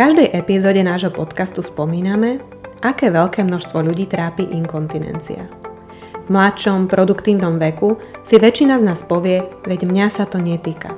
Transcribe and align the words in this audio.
každej 0.00 0.32
epizóde 0.32 0.80
nášho 0.80 1.12
podcastu 1.12 1.60
spomíname, 1.60 2.40
aké 2.80 3.12
veľké 3.12 3.44
množstvo 3.44 3.84
ľudí 3.84 4.08
trápi 4.08 4.48
inkontinencia. 4.48 5.44
V 6.24 6.28
mladšom, 6.32 6.88
produktívnom 6.88 7.60
veku 7.60 8.00
si 8.24 8.40
väčšina 8.40 8.80
z 8.80 8.88
nás 8.88 9.04
povie, 9.04 9.44
veď 9.68 9.84
mňa 9.84 10.06
sa 10.08 10.24
to 10.24 10.40
netýka. 10.40 10.96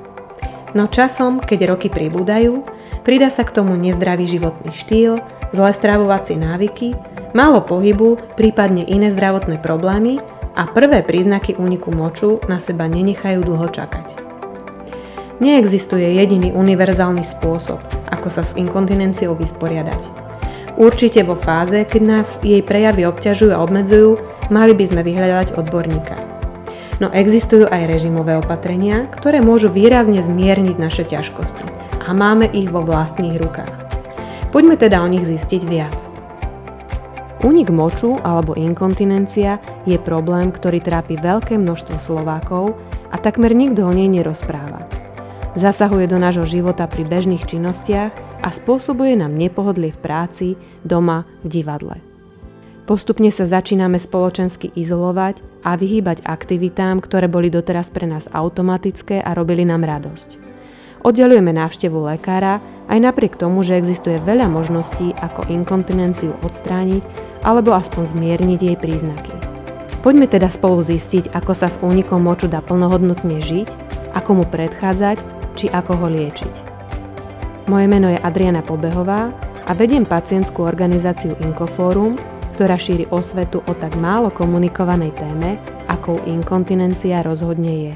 No 0.71 0.87
časom, 0.87 1.43
keď 1.43 1.75
roky 1.75 1.91
pribúdajú, 1.91 2.63
pridá 3.03 3.27
sa 3.27 3.43
k 3.43 3.51
tomu 3.51 3.75
nezdravý 3.75 4.23
životný 4.23 4.71
štýl, 4.71 5.19
zlé 5.51 5.71
stravovacie 5.75 6.39
návyky, 6.39 6.95
málo 7.35 7.59
pohybu, 7.59 8.39
prípadne 8.39 8.87
iné 8.87 9.11
zdravotné 9.11 9.59
problémy 9.59 10.23
a 10.55 10.63
prvé 10.71 11.03
príznaky 11.03 11.59
úniku 11.59 11.91
moču 11.91 12.39
na 12.47 12.55
seba 12.55 12.87
nenechajú 12.87 13.43
dlho 13.43 13.67
čakať. 13.67 14.23
Neexistuje 15.43 16.23
jediný 16.23 16.55
univerzálny 16.55 17.27
spôsob, 17.27 18.02
ako 18.13 18.29
sa 18.29 18.45
s 18.45 18.53
inkontinenciou 18.53 19.33
vysporiadať. 19.33 20.21
Určite 20.77 21.25
vo 21.25 21.33
fáze, 21.33 21.85
keď 21.85 22.01
nás 22.01 22.37
jej 22.45 22.61
prejavy 22.61 23.09
obťažujú 23.09 23.53
a 23.53 23.61
obmedzujú, 23.61 24.21
mali 24.53 24.77
by 24.77 24.85
sme 24.85 25.01
vyhľadať 25.01 25.57
odborníka. 25.57 26.17
No 27.01 27.09
existujú 27.09 27.65
aj 27.69 27.89
režimové 27.89 28.37
opatrenia, 28.37 29.09
ktoré 29.09 29.41
môžu 29.41 29.73
výrazne 29.73 30.21
zmierniť 30.21 30.77
naše 30.77 31.03
ťažkosti 31.09 31.65
a 32.05 32.13
máme 32.13 32.49
ich 32.53 32.69
vo 32.69 32.85
vlastných 32.85 33.37
rukách. 33.41 33.75
Poďme 34.53 34.77
teda 34.77 35.01
o 35.01 35.07
nich 35.09 35.25
zistiť 35.25 35.61
viac. 35.65 35.97
Únik 37.43 37.73
moču 37.73 38.21
alebo 38.23 38.55
inkontinencia 38.55 39.59
je 39.83 39.99
problém, 39.99 40.47
ktorý 40.53 40.79
trápi 40.79 41.19
veľké 41.19 41.59
množstvo 41.59 41.99
Slovákov 41.99 42.77
a 43.11 43.19
takmer 43.19 43.51
nikto 43.51 43.83
o 43.83 43.91
nej 43.91 44.07
nerozpráva. 44.07 45.02
Zasahuje 45.53 46.09
do 46.09 46.17
nášho 46.17 46.49
života 46.49 46.89
pri 46.89 47.05
bežných 47.05 47.45
činnostiach 47.45 48.41
a 48.41 48.49
spôsobuje 48.49 49.13
nám 49.13 49.37
nepohodlie 49.37 49.93
v 49.93 50.01
práci, 50.01 50.47
doma, 50.81 51.29
v 51.45 51.61
divadle. 51.61 52.01
Postupne 52.89 53.29
sa 53.29 53.45
začíname 53.45 54.01
spoločensky 54.01 54.73
izolovať 54.73 55.45
a 55.61 55.77
vyhýbať 55.77 56.25
aktivitám, 56.25 56.99
ktoré 57.05 57.29
boli 57.29 57.53
doteraz 57.53 57.93
pre 57.93 58.09
nás 58.09 58.25
automatické 58.33 59.21
a 59.21 59.37
robili 59.37 59.61
nám 59.61 59.85
radosť. 59.85 60.41
Oddelujeme 61.05 61.53
návštevu 61.53 62.01
lekára 62.01 62.57
aj 62.89 62.99
napriek 62.99 63.37
tomu, 63.37 63.61
že 63.61 63.77
existuje 63.77 64.17
veľa 64.25 64.49
možností, 64.49 65.13
ako 65.21 65.53
inkontinenciu 65.53 66.33
odstrániť 66.41 67.05
alebo 67.45 67.77
aspoň 67.77 68.03
zmierniť 68.09 68.59
jej 68.59 68.77
príznaky. 68.79 69.35
Poďme 70.01 70.27
teda 70.27 70.49
spolu 70.49 70.81
zistiť, 70.81 71.31
ako 71.31 71.53
sa 71.55 71.69
s 71.69 71.79
únikom 71.79 72.19
moču 72.19 72.49
dá 72.49 72.59
plnohodnotne 72.59 73.39
žiť, 73.39 73.69
ako 74.17 74.43
mu 74.43 74.45
predchádzať 74.49 75.42
či 75.53 75.69
ako 75.71 75.93
ho 76.03 76.07
liečiť. 76.09 76.53
Moje 77.71 77.87
meno 77.87 78.11
je 78.11 78.19
Adriana 78.19 78.59
Pobehová 78.59 79.31
a 79.63 79.71
vediem 79.71 80.03
pacientskú 80.03 80.67
organizáciu 80.67 81.39
Inkoforum, 81.39 82.19
ktorá 82.53 82.75
šíri 82.75 83.07
osvetu 83.09 83.63
o 83.65 83.73
tak 83.73 83.95
málo 83.97 84.29
komunikovanej 84.29 85.15
téme, 85.15 85.55
akou 85.87 86.19
inkontinencia 86.27 87.23
rozhodne 87.23 87.89
je. 87.89 87.93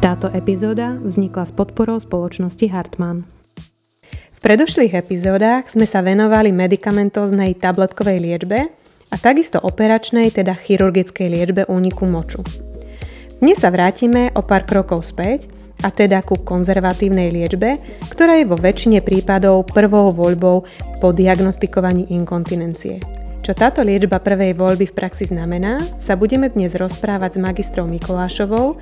Táto 0.00 0.32
epizóda 0.32 0.96
vznikla 0.96 1.44
s 1.44 1.52
podporou 1.52 2.00
spoločnosti 2.00 2.66
Hartmann. 2.72 3.39
V 4.40 4.48
predošlých 4.48 4.96
epizódach 4.96 5.68
sme 5.68 5.84
sa 5.84 6.00
venovali 6.00 6.48
medikamentóznej 6.48 7.60
tabletkovej 7.60 8.24
liečbe 8.24 8.72
a 9.12 9.16
takisto 9.20 9.60
operačnej, 9.60 10.32
teda 10.32 10.56
chirurgickej 10.56 11.28
liečbe 11.28 11.62
úniku 11.68 12.08
moču. 12.08 12.40
Dnes 13.36 13.60
sa 13.60 13.68
vrátime 13.68 14.32
o 14.32 14.40
pár 14.40 14.64
krokov 14.64 15.04
späť, 15.12 15.44
a 15.84 15.92
teda 15.92 16.24
ku 16.24 16.40
konzervatívnej 16.40 17.28
liečbe, 17.28 17.76
ktorá 18.08 18.40
je 18.40 18.48
vo 18.48 18.56
väčšine 18.56 19.04
prípadov 19.04 19.68
prvou 19.76 20.08
voľbou 20.08 20.64
po 21.04 21.08
diagnostikovaní 21.12 22.08
inkontinencie. 22.08 23.19
Čo 23.40 23.56
táto 23.56 23.80
liečba 23.80 24.20
prvej 24.20 24.52
voľby 24.52 24.92
v 24.92 24.96
praxi 25.00 25.24
znamená, 25.24 25.80
sa 25.96 26.12
budeme 26.12 26.52
dnes 26.52 26.76
rozprávať 26.76 27.34
s 27.34 27.38
magistrou 27.40 27.88
Mikolášovou, 27.88 28.76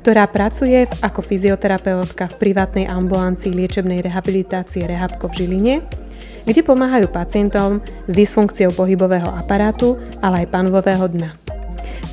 ktorá 0.00 0.24
pracuje 0.24 0.88
ako 1.04 1.20
fyzioterapeutka 1.20 2.32
v 2.32 2.38
privátnej 2.40 2.88
ambulancii 2.88 3.52
liečebnej 3.52 4.00
rehabilitácie 4.00 4.88
Rehabko 4.88 5.28
v 5.28 5.36
Žiline, 5.44 5.74
kde 6.48 6.60
pomáhajú 6.64 7.12
pacientom 7.12 7.84
s 8.08 8.12
dysfunkciou 8.16 8.72
pohybového 8.72 9.28
aparátu, 9.28 10.00
ale 10.24 10.48
aj 10.48 10.56
panvového 10.56 11.04
dna. 11.04 11.36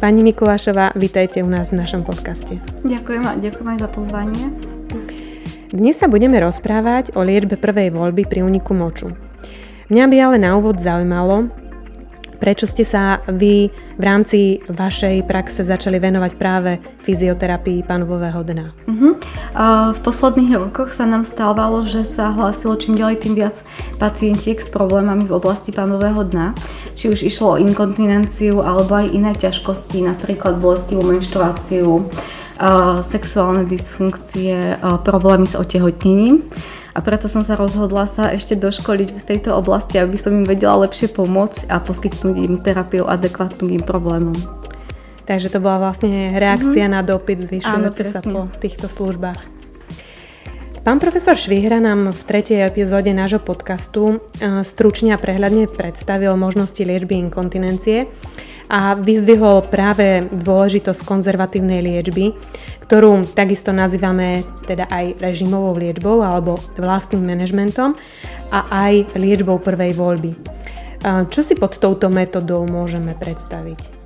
Pani 0.04 0.20
Mikulášová, 0.20 0.92
vítajte 1.00 1.40
u 1.40 1.48
nás 1.48 1.72
v 1.72 1.80
našom 1.80 2.04
podcaste. 2.04 2.60
Ďakujem 2.84 3.24
a 3.24 3.40
ďakujem 3.40 3.68
aj 3.72 3.80
za 3.80 3.90
pozvanie. 3.96 4.44
Dnes 5.72 5.96
sa 5.96 6.12
budeme 6.12 6.44
rozprávať 6.44 7.16
o 7.16 7.24
liečbe 7.24 7.56
prvej 7.56 7.96
voľby 7.96 8.28
pri 8.28 8.44
úniku 8.44 8.76
moču. 8.76 9.16
Mňa 9.88 10.06
by 10.12 10.16
ale 10.18 10.38
na 10.44 10.58
úvod 10.60 10.82
zaujímalo, 10.82 11.48
Prečo 12.36 12.68
ste 12.68 12.84
sa 12.84 13.24
vy 13.26 13.72
v 13.96 14.04
rámci 14.04 14.62
vašej 14.68 15.24
praxe 15.26 15.64
začali 15.64 15.98
venovať 15.98 16.32
práve 16.36 16.78
fyzioterapii 17.02 17.88
panového 17.88 18.42
dna? 18.44 18.68
Uh-huh. 18.86 19.14
v 19.96 20.00
posledných 20.04 20.56
rokoch 20.60 20.92
sa 20.92 21.08
nám 21.08 21.24
stávalo, 21.24 21.88
že 21.88 22.04
sa 22.04 22.36
hlásilo 22.36 22.76
čím 22.76 23.00
ďalej 23.00 23.18
tým 23.24 23.34
viac 23.34 23.64
pacientiek 23.98 24.60
s 24.60 24.68
problémami 24.68 25.26
v 25.26 25.36
oblasti 25.36 25.72
panového 25.72 26.22
dna. 26.28 26.54
Či 26.96 27.12
už 27.12 27.24
išlo 27.24 27.56
o 27.56 27.62
inkontinenciu 27.62 28.64
alebo 28.64 29.00
aj 29.00 29.12
iné 29.12 29.32
ťažkosti, 29.36 30.04
napríklad 30.04 30.60
bolestivú 30.60 31.04
menštruáciu, 31.04 32.08
sexuálne 33.04 33.68
dysfunkcie, 33.68 34.80
problémy 35.04 35.44
s 35.44 35.60
otehotnením 35.60 36.48
a 36.96 37.04
preto 37.04 37.28
som 37.28 37.44
sa 37.44 37.60
rozhodla 37.60 38.08
sa 38.08 38.32
ešte 38.32 38.56
doškoliť 38.56 39.10
v 39.20 39.24
tejto 39.28 39.52
oblasti, 39.52 40.00
aby 40.00 40.16
som 40.16 40.32
im 40.32 40.48
vedela 40.48 40.88
lepšie 40.88 41.12
pomôcť 41.12 41.68
a 41.68 41.84
poskytnúť 41.84 42.36
im 42.40 42.56
terapiu 42.64 43.04
adekvátnu 43.04 43.68
k 43.68 43.76
im 43.76 43.84
problémom. 43.84 44.36
Takže 45.28 45.52
to 45.52 45.60
bola 45.60 45.92
vlastne 45.92 46.32
reakcia 46.38 46.88
mm-hmm. 46.88 46.96
na 46.96 47.02
dopyt 47.04 47.50
zvyšujúci 47.50 48.04
sa 48.08 48.22
po 48.24 48.48
týchto 48.62 48.88
službách. 48.88 49.55
Pán 50.86 51.02
profesor 51.02 51.34
Švihra 51.34 51.82
nám 51.82 52.14
v 52.14 52.22
tretej 52.30 52.62
epizóde 52.62 53.10
nášho 53.10 53.42
podcastu 53.42 54.22
eh, 54.38 54.62
stručne 54.62 55.18
a 55.18 55.22
prehľadne 55.22 55.66
predstavil 55.66 56.38
možnosti 56.38 56.78
liečby 56.78 57.18
inkontinencie 57.26 58.06
a 58.70 58.94
vyzdvihol 58.94 59.66
práve 59.66 60.30
dôležitosť 60.30 61.02
konzervatívnej 61.02 61.82
liečby, 61.82 62.38
ktorú 62.86 63.26
takisto 63.34 63.74
nazývame 63.74 64.46
teda 64.70 64.86
aj 64.86 65.26
režimovou 65.26 65.74
liečbou 65.74 66.22
alebo 66.22 66.54
vlastným 66.78 67.34
manažmentom 67.34 67.98
a 68.54 68.70
aj 68.70 69.18
liečbou 69.18 69.58
prvej 69.58 69.98
voľby. 69.98 70.38
Čo 71.06 71.42
si 71.42 71.58
pod 71.58 71.82
touto 71.82 72.14
metodou 72.14 72.62
môžeme 72.66 73.18
predstaviť? 73.18 74.05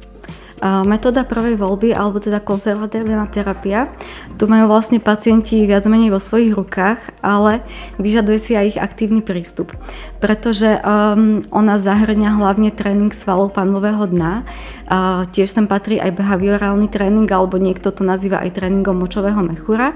Metóda 0.59 1.23
prvej 1.23 1.55
voľby, 1.55 1.95
alebo 1.95 2.19
teda 2.19 2.43
konzervatívna 2.43 3.31
terapia, 3.31 3.87
tu 4.35 4.43
majú 4.51 4.67
vlastne 4.67 4.99
pacienti 4.99 5.63
viac 5.63 5.87
menej 5.87 6.11
vo 6.11 6.19
svojich 6.19 6.51
rukách, 6.51 6.99
ale 7.23 7.63
vyžaduje 7.95 8.39
si 8.39 8.51
aj 8.59 8.75
ich 8.75 8.79
aktívny 8.79 9.23
prístup, 9.23 9.71
pretože 10.19 10.79
um, 10.83 11.39
ona 11.47 11.79
zahrňa 11.79 12.35
hlavne 12.35 12.75
tréning 12.75 13.15
svalov 13.15 13.55
panového 13.55 14.03
dna, 14.03 14.43
uh, 14.43 15.23
tiež 15.31 15.47
sem 15.47 15.63
patrí 15.63 15.95
aj 15.95 16.19
behaviorálny 16.19 16.91
tréning, 16.91 17.27
alebo 17.31 17.55
niekto 17.55 17.95
to 17.95 18.03
nazýva 18.03 18.43
aj 18.43 18.59
tréningom 18.59 18.99
močového 18.99 19.39
mechúra 19.39 19.95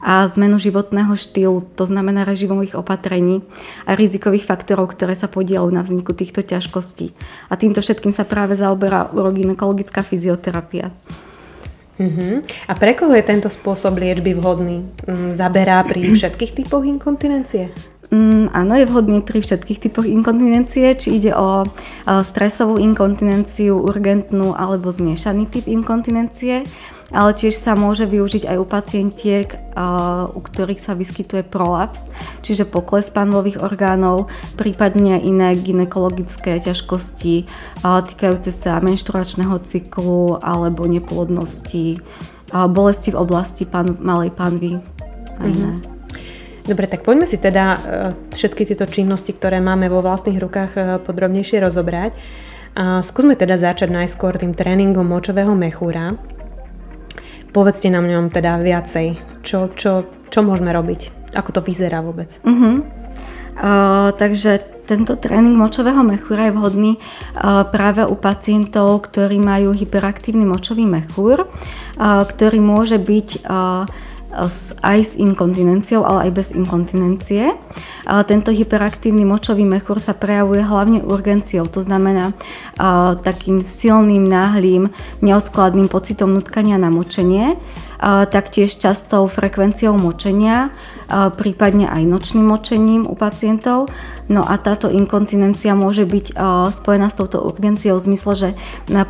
a 0.00 0.24
zmenu 0.26 0.56
životného 0.56 1.12
štýlu, 1.12 1.64
to 1.76 1.84
znamená 1.84 2.24
režimových 2.24 2.80
opatrení 2.80 3.44
a 3.84 3.94
rizikových 3.94 4.48
faktorov, 4.48 4.96
ktoré 4.96 5.12
sa 5.12 5.28
podielajú 5.28 5.70
na 5.70 5.84
vzniku 5.84 6.16
týchto 6.16 6.40
ťažkostí. 6.40 7.12
A 7.52 7.60
týmto 7.60 7.84
všetkým 7.84 8.10
sa 8.10 8.24
práve 8.24 8.56
zaoberá 8.56 9.12
uroginekologická 9.12 10.00
fyzioterapia. 10.00 10.88
Uh-huh. 12.00 12.40
A 12.64 12.72
pre 12.72 12.96
koho 12.96 13.12
je 13.12 13.20
tento 13.20 13.52
spôsob 13.52 14.00
liečby 14.00 14.32
vhodný? 14.32 14.88
Mm, 15.04 15.36
zaberá 15.36 15.84
pri 15.84 16.16
všetkých 16.16 16.64
typoch 16.64 16.80
inkontinencie? 16.80 17.68
Mm, 18.10 18.50
áno, 18.56 18.74
je 18.74 18.90
vhodný 18.90 19.20
pri 19.22 19.38
všetkých 19.38 19.86
typoch 19.86 20.08
inkontinencie, 20.08 20.96
či 20.98 21.20
ide 21.20 21.30
o, 21.36 21.62
o 21.62 22.14
stresovú 22.26 22.80
inkontinenciu, 22.80 23.76
urgentnú 23.78 24.56
alebo 24.56 24.90
zmiešaný 24.90 25.46
typ 25.46 25.68
inkontinencie 25.68 26.66
ale 27.10 27.34
tiež 27.34 27.58
sa 27.58 27.74
môže 27.74 28.06
využiť 28.06 28.46
aj 28.46 28.56
u 28.58 28.66
pacientiek, 28.66 29.48
u 30.30 30.40
ktorých 30.40 30.78
sa 30.78 30.94
vyskytuje 30.94 31.42
prolaps, 31.42 32.06
čiže 32.46 32.70
pokles 32.70 33.10
panvových 33.10 33.58
orgánov, 33.58 34.30
prípadne 34.54 35.18
iné 35.18 35.54
ginekologické 35.58 36.62
ťažkosti 36.62 37.50
týkajúce 37.82 38.54
sa 38.54 38.78
menštruačného 38.78 39.58
cyklu 39.66 40.38
alebo 40.38 40.86
neplodnosti, 40.86 41.98
bolesti 42.50 43.10
v 43.10 43.18
oblasti 43.18 43.66
pan, 43.66 43.98
malej 43.98 44.30
panvy 44.30 44.78
a 45.38 45.44
iné. 45.46 45.70
Mm-hmm. 45.82 45.88
Dobre, 46.60 46.86
tak 46.86 47.02
poďme 47.02 47.26
si 47.26 47.40
teda 47.40 47.80
všetky 48.30 48.62
tieto 48.62 48.86
činnosti, 48.86 49.34
ktoré 49.34 49.58
máme 49.58 49.90
vo 49.90 49.98
vlastných 50.04 50.38
rukách, 50.38 51.02
podrobnejšie 51.02 51.58
rozobrať. 51.58 52.14
Skúsme 53.02 53.34
teda 53.34 53.58
začať 53.58 53.90
najskôr 53.90 54.38
tým 54.38 54.54
tréningom 54.54 55.02
močového 55.02 55.50
mechúra. 55.58 56.14
Povedzte 57.50 57.90
nám 57.90 58.06
ňom 58.06 58.30
teda 58.30 58.62
viacej, 58.62 59.18
čo, 59.42 59.74
čo, 59.74 60.06
čo 60.30 60.40
môžeme 60.46 60.70
robiť, 60.70 61.34
ako 61.34 61.50
to 61.58 61.60
vyzerá 61.60 61.98
vôbec. 61.98 62.38
Uh-huh. 62.46 62.86
Uh, 63.60 64.14
takže 64.14 64.62
tento 64.86 65.14
tréning 65.14 65.54
močového 65.54 66.02
mechúra 66.02 66.50
je 66.50 66.56
vhodný 66.56 66.92
uh, 66.98 67.62
práve 67.66 68.02
u 68.06 68.14
pacientov, 68.18 69.06
ktorí 69.06 69.38
majú 69.38 69.70
hyperaktívny 69.70 70.42
močový 70.42 70.86
mechúr, 70.86 71.46
uh, 71.46 72.22
ktorý 72.26 72.58
môže 72.58 72.98
byť 72.98 73.28
uh, 73.46 73.86
aj 74.80 74.98
s 75.02 75.12
inkontinenciou, 75.18 76.06
ale 76.06 76.30
aj 76.30 76.30
bez 76.30 76.48
inkontinencie. 76.54 77.50
Tento 78.06 78.50
hyperaktívny 78.54 79.26
močový 79.26 79.66
mechúr 79.66 79.98
sa 79.98 80.14
prejavuje 80.14 80.62
hlavne 80.62 81.02
urgenciou, 81.02 81.66
to 81.66 81.82
znamená 81.82 82.32
takým 83.26 83.58
silným, 83.58 84.30
náhlým, 84.30 84.88
neodkladným 85.20 85.90
pocitom 85.90 86.30
nutkania 86.30 86.78
na 86.78 86.94
močenie, 86.94 87.58
taktiež 88.32 88.80
častou 88.80 89.28
frekvenciou 89.28 89.92
močenia, 89.92 90.72
prípadne 91.10 91.84
aj 91.84 92.02
nočným 92.08 92.48
močením 92.48 93.02
u 93.04 93.12
pacientov. 93.12 93.92
No 94.30 94.46
a 94.46 94.56
táto 94.56 94.88
inkontinencia 94.88 95.76
môže 95.76 96.08
byť 96.08 96.32
spojená 96.72 97.12
s 97.12 97.18
touto 97.18 97.44
urgenciou 97.44 98.00
v 98.00 98.06
zmysle, 98.08 98.32
že 98.38 98.48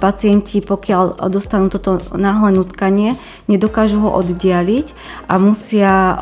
pacienti, 0.01 0.59
pokiaľ 0.59 1.31
dostanú 1.31 1.71
toto 1.71 2.03
náhle 2.17 2.57
nutkanie, 2.57 3.15
nedokážu 3.47 4.03
ho 4.03 4.11
oddialiť 4.17 4.87
a 5.31 5.39
musia 5.39 6.19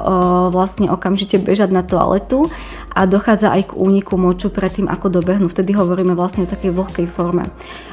vlastne 0.53 0.93
okamžite 0.93 1.41
bežať 1.41 1.73
na 1.73 1.81
toaletu 1.81 2.53
a 2.95 3.07
dochádza 3.07 3.53
aj 3.55 3.73
k 3.73 3.79
úniku 3.79 4.17
moču 4.17 4.49
predtým, 4.53 4.89
ako 4.91 5.21
dobehnú. 5.21 5.47
Vtedy 5.53 5.77
hovoríme 5.77 6.17
vlastne 6.17 6.45
o 6.45 6.51
takej 6.51 6.73
vlhkej 6.75 7.07
forme 7.07 7.49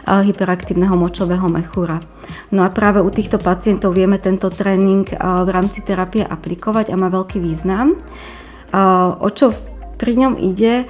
hyperaktívneho 0.07 0.97
močového 0.97 1.45
mechúra. 1.51 2.01
No 2.49 2.65
a 2.65 2.73
práve 2.73 3.03
u 3.03 3.09
týchto 3.11 3.37
pacientov 3.37 3.93
vieme 3.93 4.17
tento 4.17 4.49
tréning 4.49 5.05
v 5.19 5.49
rámci 5.49 5.85
terapie 5.85 6.25
aplikovať 6.25 6.89
a 6.89 6.95
má 6.97 7.11
veľký 7.13 7.37
význam. 7.37 7.99
O 9.21 9.29
čo 9.29 9.74
pri 9.95 10.13
ňom 10.15 10.33
ide. 10.39 10.87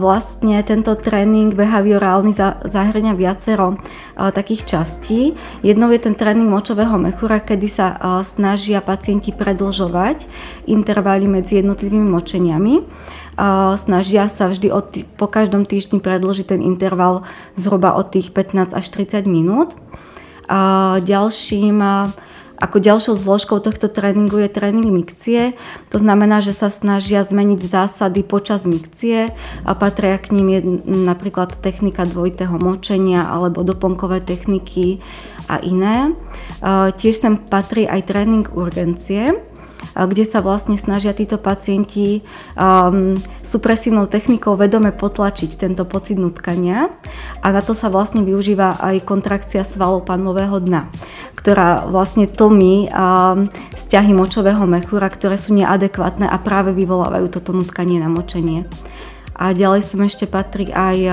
Vlastne 0.00 0.60
tento 0.62 0.94
tréning 0.94 1.52
behaviorálny 1.56 2.32
zahrania 2.68 3.16
viacero 3.16 3.80
takých 4.16 4.62
častí. 4.64 5.34
Jednou 5.64 5.90
je 5.92 6.00
ten 6.00 6.14
tréning 6.14 6.48
močového 6.48 6.96
mechúra, 7.00 7.40
kedy 7.40 7.68
sa 7.68 7.86
snažia 8.22 8.84
pacienti 8.84 9.32
predlžovať 9.32 10.28
intervaly 10.68 11.26
medzi 11.28 11.60
jednotlivými 11.60 12.06
močeniami. 12.06 12.84
Snažia 13.76 14.32
sa 14.32 14.48
vždy 14.48 14.68
od, 14.72 14.86
po 15.20 15.28
každom 15.28 15.68
týždni 15.68 16.00
predlžiť 16.00 16.56
ten 16.56 16.60
interval 16.64 17.28
zhruba 17.60 17.92
od 17.92 18.08
tých 18.08 18.32
15 18.32 18.72
až 18.72 18.86
30 18.88 19.28
minút. 19.28 19.76
Ďalším 21.02 21.76
ako 22.56 22.80
ďalšou 22.80 23.14
zložkou 23.20 23.60
tohto 23.60 23.88
tréningu 23.92 24.40
je 24.40 24.48
tréning 24.48 24.88
mikcie. 24.88 25.56
To 25.92 25.98
znamená, 26.00 26.40
že 26.40 26.56
sa 26.56 26.72
snažia 26.72 27.20
zmeniť 27.20 27.60
zásady 27.60 28.24
počas 28.24 28.64
mikcie 28.64 29.36
a 29.62 29.72
patria 29.76 30.16
k 30.16 30.32
ním 30.32 30.48
je 30.48 30.60
napríklad 30.84 31.60
technika 31.60 32.08
dvojitého 32.08 32.56
močenia 32.56 33.28
alebo 33.28 33.60
doplnkové 33.60 34.24
techniky 34.24 35.04
a 35.46 35.60
iné. 35.60 36.16
Tiež 36.96 37.14
sem 37.16 37.36
patrí 37.36 37.84
aj 37.84 38.08
tréning 38.08 38.48
urgencie 38.56 39.36
kde 39.94 40.24
sa 40.26 40.42
vlastne 40.42 40.74
snažia 40.80 41.14
títo 41.14 41.36
pacienti 41.36 42.24
um, 42.56 43.14
supresívnou 43.44 44.10
technikou 44.10 44.58
vedome 44.58 44.90
potlačiť 44.90 45.60
tento 45.60 45.86
pocit 45.86 46.16
nutkania 46.18 46.90
a 47.44 47.46
na 47.52 47.60
to 47.62 47.76
sa 47.76 47.92
vlastne 47.92 48.24
využíva 48.26 48.80
aj 48.82 49.06
kontrakcia 49.06 49.62
svalov 49.62 50.08
panového 50.08 50.58
dna, 50.58 50.90
ktorá 51.38 51.86
vlastne 51.86 52.26
tlmí 52.26 52.90
um, 52.90 53.46
vzťahy 53.76 54.12
močového 54.16 54.64
mechúra, 54.66 55.06
ktoré 55.06 55.38
sú 55.38 55.54
neadekvátne 55.54 56.26
a 56.26 56.36
práve 56.42 56.74
vyvolávajú 56.74 57.26
toto 57.30 57.54
nutkanie 57.54 58.02
na 58.02 58.10
močenie. 58.10 58.66
A 59.36 59.52
ďalej 59.52 59.84
sem 59.84 60.00
ešte 60.00 60.24
patrí 60.24 60.72
aj 60.72 60.98
um, 61.04 61.12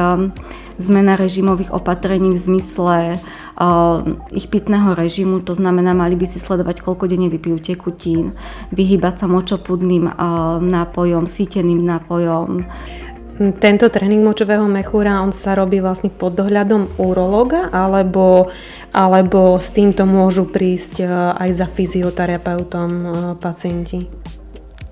zmena 0.79 1.19
režimových 1.19 1.75
opatrení 1.75 2.31
v 2.31 2.39
zmysle 2.39 2.97
uh, 3.19 3.99
ich 4.31 4.47
pitného 4.47 4.95
režimu, 4.95 5.43
to 5.43 5.53
znamená, 5.53 5.91
mali 5.91 6.15
by 6.15 6.23
si 6.23 6.39
sledovať, 6.39 6.81
koľko 6.81 7.11
denne 7.11 7.27
vypijú 7.27 7.59
tekutín, 7.59 8.33
vyhýbať 8.71 9.23
sa 9.23 9.25
močopudným 9.27 10.07
uh, 10.07 10.63
nápojom, 10.63 11.27
síteným 11.27 11.83
nápojom. 11.83 12.63
Tento 13.33 13.89
tréning 13.89 14.21
močového 14.21 14.69
mechúra, 14.69 15.25
on 15.25 15.33
sa 15.33 15.57
robí 15.57 15.81
vlastne 15.81 16.13
pod 16.13 16.37
dohľadom 16.37 17.01
urologa, 17.01 17.65
alebo, 17.73 18.53
alebo 18.93 19.57
s 19.57 19.73
týmto 19.73 20.05
môžu 20.05 20.45
prísť 20.45 21.01
aj 21.33 21.49
za 21.49 21.65
fyzioterapeutom 21.65 22.89
pacienti? 23.41 24.05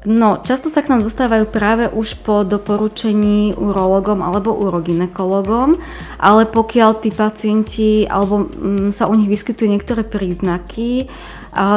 No, 0.01 0.42
často 0.42 0.74
sa 0.74 0.81
k 0.81 0.89
nám 0.89 1.06
dostávajú 1.06 1.45
práve 1.53 1.86
už 1.86 2.25
po 2.25 2.42
doporučení 2.42 3.53
urologom 3.53 4.25
alebo 4.25 4.50
uroginekologom, 4.50 5.77
ale 6.18 6.50
pokiaľ 6.50 7.06
tí 7.06 7.13
pacienti 7.13 8.09
alebo 8.09 8.50
mm, 8.50 8.89
sa 8.89 9.06
u 9.06 9.13
nich 9.13 9.30
vyskytujú 9.30 9.69
niektoré 9.69 10.01
príznaky, 10.01 11.06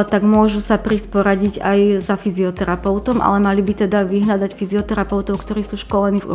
tak 0.06 0.22
môžu 0.22 0.62
sa 0.62 0.78
prísť 0.78 1.10
poradiť 1.10 1.54
aj 1.58 1.78
za 1.98 2.14
fyzioterapeutom, 2.14 3.18
ale 3.18 3.42
mali 3.42 3.60
by 3.60 3.86
teda 3.86 4.06
vyhľadať 4.06 4.54
fyzioterapeutov, 4.54 5.42
ktorí 5.42 5.66
sú 5.66 5.74
školení 5.74 6.22
v 6.22 6.30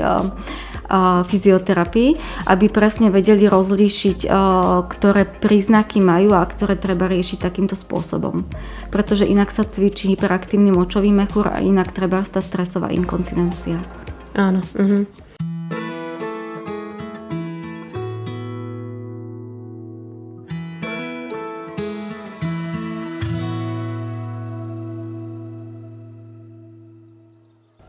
a, 0.00 0.20
fyzioterapii, 1.26 2.10
aby 2.46 2.66
presne 2.70 3.10
vedeli 3.10 3.50
rozlíšiť, 3.50 4.30
ktoré 4.86 5.22
príznaky 5.26 5.98
majú 5.98 6.36
a 6.36 6.46
ktoré 6.46 6.78
treba 6.78 7.10
riešiť 7.10 7.42
takýmto 7.42 7.74
spôsobom. 7.74 8.46
Pretože 8.94 9.26
inak 9.26 9.50
sa 9.50 9.66
cvičí 9.66 10.14
hyperaktívny 10.14 10.70
močový 10.70 11.10
mechúr 11.10 11.50
a 11.50 11.58
inak 11.58 11.90
treba 11.90 12.22
tá 12.22 12.38
stresová 12.38 12.94
inkontinencia. 12.94 13.82
Áno. 14.36 14.60
Uh-huh. 14.76 15.08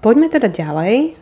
Poďme 0.07 0.31
teda 0.31 0.47
ďalej. 0.47 1.19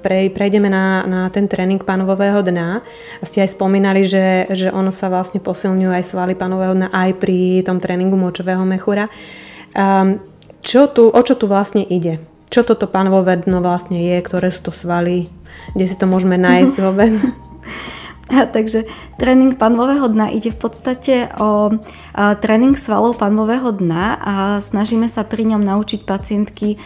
Pre, 0.00 0.18
prejdeme 0.32 0.72
na, 0.72 1.04
na 1.04 1.20
ten 1.28 1.44
tréning 1.44 1.84
panového 1.84 2.40
dna. 2.40 2.80
A 3.20 3.22
ste 3.28 3.44
aj 3.44 3.52
spomínali, 3.52 4.08
že, 4.08 4.48
že 4.48 4.72
ono 4.72 4.88
sa 4.88 5.12
vlastne 5.12 5.36
posilňujú 5.36 5.92
aj 5.92 6.08
svaly 6.08 6.32
panového 6.32 6.72
dna 6.72 6.88
aj 6.96 7.20
pri 7.20 7.60
tom 7.60 7.76
tréningu 7.76 8.16
močového 8.16 8.64
mechúra. 8.64 9.12
Um, 9.76 10.16
čo 10.64 10.88
tu, 10.88 11.12
o 11.12 11.20
čo 11.20 11.36
tu 11.36 11.44
vlastne 11.44 11.84
ide? 11.84 12.24
Čo 12.48 12.64
toto 12.64 12.88
panvové 12.88 13.36
dno 13.36 13.60
vlastne 13.60 14.00
je? 14.00 14.16
Ktoré 14.24 14.48
sú 14.48 14.64
to 14.64 14.72
svaly? 14.72 15.28
Kde 15.76 15.84
si 15.92 15.96
to 16.00 16.08
môžeme 16.08 16.40
nájsť 16.40 16.74
vôbec? 16.88 17.12
Takže 18.54 18.86
tréning 19.18 19.58
panvového 19.58 20.08
dna 20.08 20.30
ide 20.32 20.54
v 20.54 20.58
podstate 20.58 21.14
o 21.36 21.74
tréning 22.14 22.78
svalov 22.78 23.18
panvového 23.18 23.74
dna 23.74 24.04
a 24.18 24.34
snažíme 24.62 25.08
sa 25.10 25.26
pri 25.26 25.54
ňom 25.54 25.62
naučiť 25.62 26.06
pacientky 26.06 26.78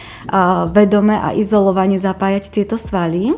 vedome 0.71 1.15
a 1.15 1.35
izolovane 1.35 2.01
zapájať 2.01 2.49
tieto 2.51 2.75
svaly 2.75 3.37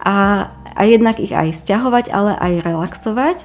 a, 0.00 0.48
a 0.74 0.82
jednak 0.84 1.20
ich 1.20 1.34
aj 1.34 1.52
stiahovať, 1.54 2.10
ale 2.10 2.32
aj 2.38 2.52
relaxovať. 2.64 3.36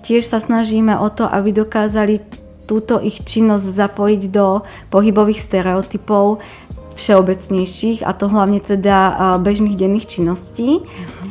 Tiež 0.00 0.24
sa 0.24 0.40
snažíme 0.40 0.96
o 0.96 1.08
to, 1.12 1.28
aby 1.28 1.52
dokázali 1.52 2.24
túto 2.64 3.02
ich 3.02 3.26
činnosť 3.26 3.66
zapojiť 3.66 4.22
do 4.30 4.62
pohybových 4.94 5.42
stereotypov 5.42 6.38
všeobecnejších 7.00 8.04
a 8.04 8.12
to 8.12 8.28
hlavne 8.28 8.60
teda 8.60 9.16
bežných 9.40 9.80
denných 9.80 10.04
činností, 10.04 10.84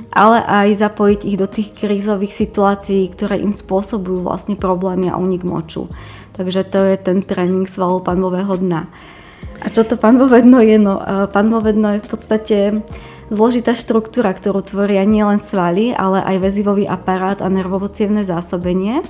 ale 0.09 0.41
aj 0.41 0.81
zapojiť 0.81 1.21
ich 1.29 1.37
do 1.37 1.45
tých 1.45 1.69
krízových 1.77 2.33
situácií, 2.33 3.13
ktoré 3.13 3.37
im 3.37 3.53
spôsobujú 3.53 4.25
vlastne 4.25 4.57
problémy 4.57 5.13
a 5.13 5.21
unik 5.21 5.45
moču. 5.45 5.85
Takže 6.33 6.65
to 6.65 6.81
je 6.89 6.95
ten 6.97 7.21
tréning 7.21 7.69
svalov 7.69 8.09
panvového 8.09 8.57
dna. 8.57 8.89
A 9.59 9.67
čo 9.69 9.83
to 9.85 9.99
panvové 9.99 10.41
dno 10.41 10.63
je? 10.63 10.79
No, 10.81 10.97
panvové 11.29 11.75
dno 11.75 11.99
je 11.99 12.03
v 12.03 12.09
podstate 12.09 12.57
zložitá 13.27 13.75
štruktúra, 13.75 14.31
ktorú 14.31 14.63
tvoria 14.63 15.03
nielen 15.03 15.37
svaly, 15.37 15.91
ale 15.91 16.23
aj 16.23 16.41
väzivový 16.41 16.87
aparát 16.87 17.43
a 17.43 17.51
nervovocievne 17.51 18.23
zásobenie 18.23 19.05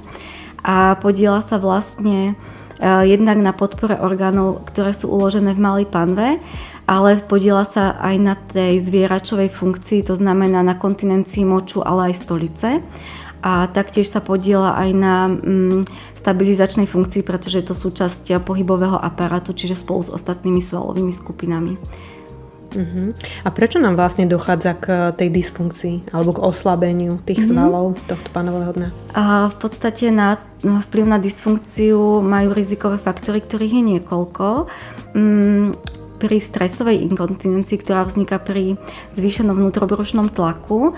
a 0.59 0.99
podiela 0.99 1.39
sa 1.39 1.55
vlastne 1.61 2.35
jednak 2.81 3.37
na 3.43 3.51
podpore 3.51 3.99
orgánov, 3.99 4.63
ktoré 4.71 4.95
sú 4.95 5.11
uložené 5.11 5.51
v 5.51 5.63
malej 5.63 5.85
panve, 5.91 6.39
ale 6.89 7.21
podiela 7.21 7.67
sa 7.67 7.93
aj 7.99 8.15
na 8.17 8.33
tej 8.33 8.81
zvieračovej 8.81 9.51
funkcii, 9.53 10.07
to 10.07 10.15
znamená 10.17 10.63
na 10.65 10.73
kontinencii 10.73 11.45
moču, 11.45 11.85
ale 11.85 12.09
aj 12.09 12.23
stolice. 12.23 12.69
A 13.39 13.71
taktiež 13.71 14.11
sa 14.11 14.19
podiela 14.19 14.75
aj 14.75 14.89
na 14.91 15.15
mm, 15.31 15.87
stabilizačnej 16.11 16.91
funkcii, 16.91 17.23
pretože 17.23 17.63
je 17.63 17.67
to 17.71 17.75
súčasť 17.77 18.43
pohybového 18.43 18.99
aparátu, 18.99 19.55
čiže 19.55 19.79
spolu 19.79 20.03
s 20.03 20.11
ostatnými 20.11 20.59
svalovými 20.59 21.15
skupinami. 21.15 21.79
Uh-huh. 22.69 23.15
A 23.45 23.49
prečo 23.49 23.81
nám 23.81 23.97
vlastne 23.97 24.29
dochádza 24.29 24.77
k 24.77 24.85
tej 25.17 25.29
dysfunkcii 25.33 26.13
alebo 26.13 26.37
k 26.37 26.43
oslabeniu 26.43 27.17
tých 27.25 27.45
uh-huh. 27.45 27.55
svalov 27.55 27.85
tohto 28.05 28.29
panového 28.29 28.71
dna? 28.75 28.89
A 29.17 29.23
v 29.49 29.55
podstate 29.57 30.13
na 30.13 30.37
vplyv 30.59 31.05
na 31.07 31.17
dysfunkciu 31.17 32.19
majú 32.19 32.51
rizikové 32.51 32.99
faktory, 32.99 33.39
ktorých 33.39 33.73
je 33.79 33.83
niekoľko. 33.95 34.47
Mm, 35.15 35.73
pri 36.19 36.37
stresovej 36.37 36.99
inkontinencii, 37.07 37.79
ktorá 37.79 38.03
vzniká 38.03 38.43
pri 38.43 38.75
zvýšenom 39.15 39.55
vnútrobrušnom 39.55 40.27
tlaku, 40.35 40.93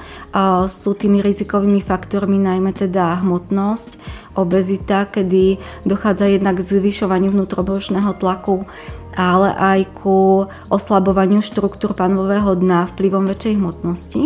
sú 0.66 0.90
tými 0.98 1.22
rizikovými 1.22 1.78
faktormi 1.86 2.42
najmä 2.42 2.74
teda 2.74 3.22
hmotnosť, 3.22 4.02
obezita, 4.34 5.06
kedy 5.06 5.62
dochádza 5.86 6.26
jednak 6.26 6.58
k 6.58 6.82
zvyšovaniu 6.82 7.30
vnútrobrušného 7.30 8.18
tlaku 8.18 8.66
ale 9.16 9.52
aj 9.56 9.80
ku 10.04 10.48
oslabovaniu 10.72 11.44
štruktúr 11.44 11.96
panového 11.96 12.56
dna 12.56 12.88
vplyvom 12.92 13.28
väčšej 13.28 13.54
hmotnosti. 13.58 14.22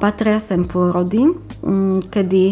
Patria 0.00 0.38
sem 0.40 0.68
pôrody, 0.68 1.32
kedy 2.12 2.44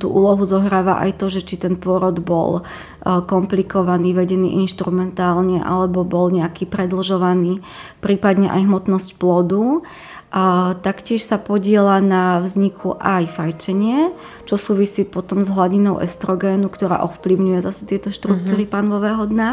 tú 0.00 0.06
úlohu 0.08 0.48
zohráva 0.48 1.04
aj 1.04 1.20
to, 1.20 1.28
že 1.28 1.44
či 1.44 1.60
ten 1.60 1.76
pôrod 1.76 2.16
bol 2.24 2.64
komplikovaný, 3.04 4.16
vedený 4.16 4.56
inštrumentálne 4.64 5.60
alebo 5.60 6.00
bol 6.00 6.32
nejaký 6.32 6.64
predlžovaný, 6.64 7.60
prípadne 8.00 8.48
aj 8.48 8.64
hmotnosť 8.64 9.20
plodu. 9.20 9.84
A 10.30 10.78
taktiež 10.78 11.26
sa 11.26 11.42
podiela 11.42 11.98
na 11.98 12.38
vzniku 12.38 12.94
aj 13.02 13.34
fajčenie, 13.34 14.14
čo 14.46 14.54
súvisí 14.54 15.02
potom 15.02 15.42
s 15.42 15.50
hladinou 15.50 15.98
estrogénu, 15.98 16.70
ktorá 16.70 17.02
ovplyvňuje 17.02 17.58
zase 17.66 17.82
tieto 17.82 18.14
štruktúry 18.14 18.62
mm-hmm. 18.62 18.74
panvového 18.78 19.26
dna. 19.26 19.50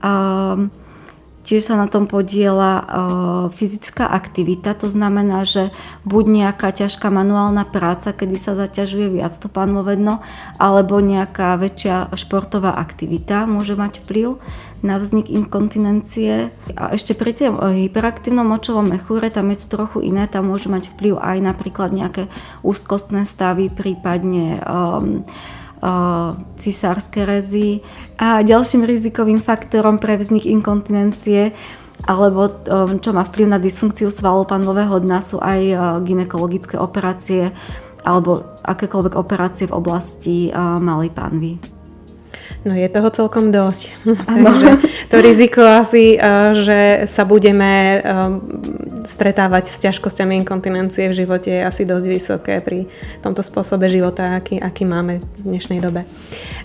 A 0.00 0.12
tiež 1.42 1.70
sa 1.70 1.74
na 1.74 1.90
tom 1.90 2.06
podiela 2.06 2.72
uh, 2.78 2.84
fyzická 3.50 4.06
aktivita, 4.06 4.78
to 4.78 4.86
znamená, 4.86 5.42
že 5.42 5.74
buď 6.06 6.24
nejaká 6.30 6.70
ťažká 6.70 7.10
manuálna 7.10 7.66
práca, 7.66 8.14
kedy 8.14 8.38
sa 8.38 8.54
zaťažuje 8.54 9.20
viac 9.20 9.34
to 9.34 9.50
panvové 9.50 9.98
dno, 9.98 10.22
alebo 10.56 11.02
nejaká 11.02 11.58
väčšia 11.58 12.14
športová 12.14 12.78
aktivita 12.78 13.44
môže 13.44 13.74
mať 13.74 14.02
vplyv 14.06 14.38
na 14.82 14.98
vznik 14.98 15.30
inkontinencie. 15.30 16.50
A 16.74 16.84
ešte 16.92 17.14
pri 17.14 17.32
tým 17.32 17.54
eh, 17.54 17.86
hyperaktívnom 17.86 18.44
močovom 18.44 18.90
mechúre, 18.90 19.30
tam 19.30 19.54
je 19.54 19.64
to 19.64 19.66
trochu 19.70 20.02
iné, 20.02 20.26
tam 20.26 20.50
môžu 20.50 20.68
mať 20.68 20.90
vplyv 20.94 21.22
aj 21.22 21.38
napríklad 21.38 21.94
nejaké 21.94 22.26
úzkostné 22.66 23.24
stavy, 23.24 23.70
prípadne 23.70 24.58
um, 24.66 25.22
cisárske 26.56 27.26
rezy. 27.26 27.82
A 28.22 28.46
ďalším 28.46 28.86
rizikovým 28.86 29.42
faktorom 29.42 29.98
pre 29.98 30.14
vznik 30.14 30.46
inkontinencie 30.46 31.50
alebo 32.06 32.50
čo 32.98 33.10
má 33.14 33.22
vplyv 33.22 33.46
na 33.46 33.58
dysfunkciu 33.62 34.10
svalov 34.10 34.50
panového 34.50 34.98
dna 34.98 35.18
sú 35.22 35.38
aj 35.42 35.60
ginekologické 36.02 36.74
operácie 36.78 37.54
alebo 38.02 38.42
akékoľvek 38.62 39.14
operácie 39.14 39.70
v 39.70 39.76
oblasti 39.78 40.36
malej 40.54 41.14
panvy. 41.14 41.81
No 42.62 42.78
je 42.78 42.86
toho 42.86 43.10
celkom 43.10 43.50
dosť. 43.50 43.96
Takže 44.30 44.68
to 45.10 45.16
riziko 45.18 45.62
asi, 45.66 46.14
eh, 46.14 46.54
že 46.54 46.78
sa 47.10 47.26
budeme 47.26 47.70
eh, 47.70 48.02
stretávať 49.04 49.70
s 49.70 49.76
ťažkosťami 49.82 50.38
inkontinencie 50.42 51.10
v 51.10 51.18
živote 51.26 51.50
je 51.50 51.62
asi 51.62 51.82
dosť 51.82 52.06
vysoké 52.06 52.54
pri 52.62 52.86
tomto 53.20 53.42
spôsobe 53.42 53.90
života, 53.90 54.38
aký, 54.38 54.62
aký 54.62 54.86
máme 54.86 55.18
v 55.18 55.42
dnešnej 55.42 55.82
dobe. 55.82 56.06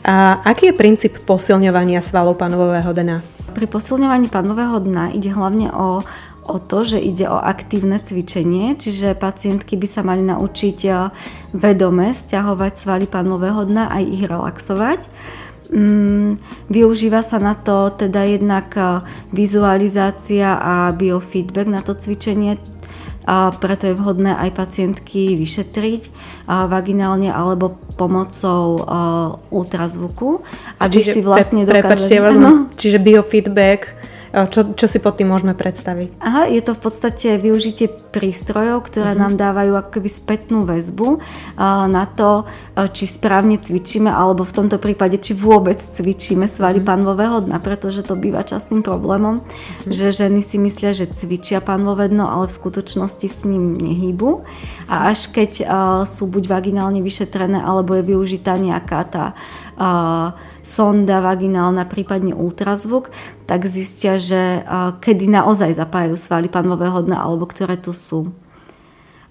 A 0.05 0.41
aký 0.45 0.69
je 0.69 0.75
princíp 0.77 1.13
posilňovania 1.25 1.99
svalov 2.05 2.37
panového 2.37 2.93
dna? 2.93 3.25
Pri 3.57 3.65
posilňovaní 3.65 4.29
panového 4.29 4.77
dna 4.77 5.17
ide 5.17 5.33
hlavne 5.33 5.73
o 5.73 6.05
o 6.47 6.57
to, 6.63 6.87
že 6.87 6.97
ide 6.97 7.27
o 7.27 7.37
aktívne 7.37 7.99
cvičenie, 7.99 8.79
čiže 8.79 9.19
pacientky 9.19 9.75
by 9.75 9.87
sa 9.87 10.01
mali 10.01 10.23
naučiť 10.23 10.77
eh, 10.87 11.11
vedome 11.51 12.15
stiahovať 12.15 12.73
svaly 12.73 13.05
panového 13.05 13.67
dna 13.67 13.91
aj 13.91 14.03
ich 14.07 14.23
relaxovať. 14.23 15.01
Mm, 15.67 16.39
využíva 16.71 17.19
sa 17.19 17.43
na 17.43 17.51
to 17.51 17.91
teda 17.91 18.23
jednak 18.23 18.71
e, 18.79 19.03
vizualizácia 19.35 20.55
a 20.55 20.95
biofeedback 20.95 21.67
na 21.67 21.83
to 21.83 21.91
cvičenie, 21.91 22.55
a 23.27 23.51
preto 23.51 23.91
je 23.91 23.99
vhodné 23.99 24.31
aj 24.39 24.55
pacientky 24.55 25.35
vyšetriť 25.35 26.01
a 26.47 26.63
vaginálne 26.71 27.27
alebo 27.27 27.75
pomocou 27.99 28.79
ultrazvuku, 29.51 30.39
aby 30.79 31.03
čiže, 31.03 31.11
si 31.11 31.19
vlastne 31.19 31.67
pre, 31.67 31.83
dokázali... 31.83 32.23
Vás, 32.23 32.71
čiže 32.79 33.03
biofeedback 33.03 33.99
čo, 34.45 34.77
čo 34.77 34.85
si 34.85 35.01
pod 35.01 35.17
tým 35.17 35.33
môžeme 35.33 35.57
predstaviť? 35.57 36.21
Aha, 36.21 36.45
je 36.45 36.61
to 36.61 36.77
v 36.77 36.81
podstate 36.85 37.41
využitie 37.41 37.89
prístrojov, 38.13 38.85
ktoré 38.85 39.17
uh-huh. 39.17 39.23
nám 39.25 39.33
dávajú 39.41 39.73
akoby 39.73 40.05
spätnú 40.05 40.69
väzbu 40.69 41.17
na 41.89 42.05
to, 42.05 42.45
či 42.93 43.09
správne 43.09 43.57
cvičíme, 43.57 44.13
alebo 44.13 44.45
v 44.45 44.53
tomto 44.53 44.77
prípade, 44.77 45.17
či 45.17 45.33
vôbec 45.33 45.81
cvičíme 45.81 46.45
svaly 46.45 46.85
uh-huh. 46.85 46.91
panvového 46.93 47.49
dna, 47.49 47.57
pretože 47.57 48.05
to 48.05 48.13
býva 48.13 48.45
častým 48.45 48.85
problémom, 48.85 49.41
uh-huh. 49.41 49.89
že 49.89 50.13
ženy 50.13 50.45
si 50.45 50.61
myslia, 50.61 50.93
že 50.93 51.09
cvičia 51.09 51.57
panvové 51.57 52.05
dno, 52.13 52.29
ale 52.29 52.45
v 52.45 52.57
skutočnosti 52.59 53.27
s 53.31 53.41
ním 53.49 53.73
nehýbu. 53.73 54.45
A 54.91 55.09
až 55.09 55.31
keď 55.31 55.65
sú 56.03 56.27
buď 56.27 56.51
vaginálne 56.51 56.99
vyšetrené, 56.99 57.63
alebo 57.63 57.95
je 57.95 58.03
využitá 58.03 58.59
nejaká 58.59 59.01
tá 59.07 59.25
sonda 60.65 61.21
vaginálna, 61.21 61.85
prípadne 61.85 62.33
ultrazvuk, 62.33 63.13
tak 63.45 63.69
zistia, 63.69 64.17
že 64.17 64.65
kedy 64.99 65.29
naozaj 65.29 65.77
zapájajú 65.77 66.17
svaly 66.17 66.49
panového 66.49 67.05
dna 67.05 67.21
alebo 67.21 67.45
ktoré 67.45 67.77
tu 67.77 67.93
sú. 67.93 68.33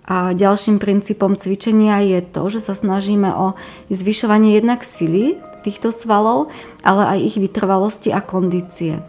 A 0.07 0.31
ďalším 0.39 0.79
princípom 0.79 1.35
cvičenia 1.35 1.99
je 2.07 2.23
to, 2.23 2.47
že 2.47 2.63
sa 2.63 2.79
snažíme 2.79 3.27
o 3.35 3.59
zvyšovanie 3.91 4.55
jednak 4.55 4.87
sily 4.87 5.35
týchto 5.67 5.91
svalov, 5.91 6.55
ale 6.87 7.19
aj 7.19 7.19
ich 7.27 7.37
vytrvalosti 7.43 8.15
a 8.15 8.23
kondície. 8.23 9.03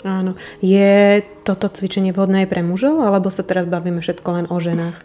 Áno. 0.00 0.34
Je 0.64 1.20
toto 1.44 1.68
cvičenie 1.68 2.16
vhodné 2.16 2.42
aj 2.42 2.50
pre 2.50 2.64
mužov, 2.64 3.04
alebo 3.04 3.28
sa 3.28 3.44
teraz 3.44 3.68
bavíme 3.68 4.00
všetko 4.00 4.28
len 4.32 4.46
o 4.48 4.56
ženách? 4.58 4.96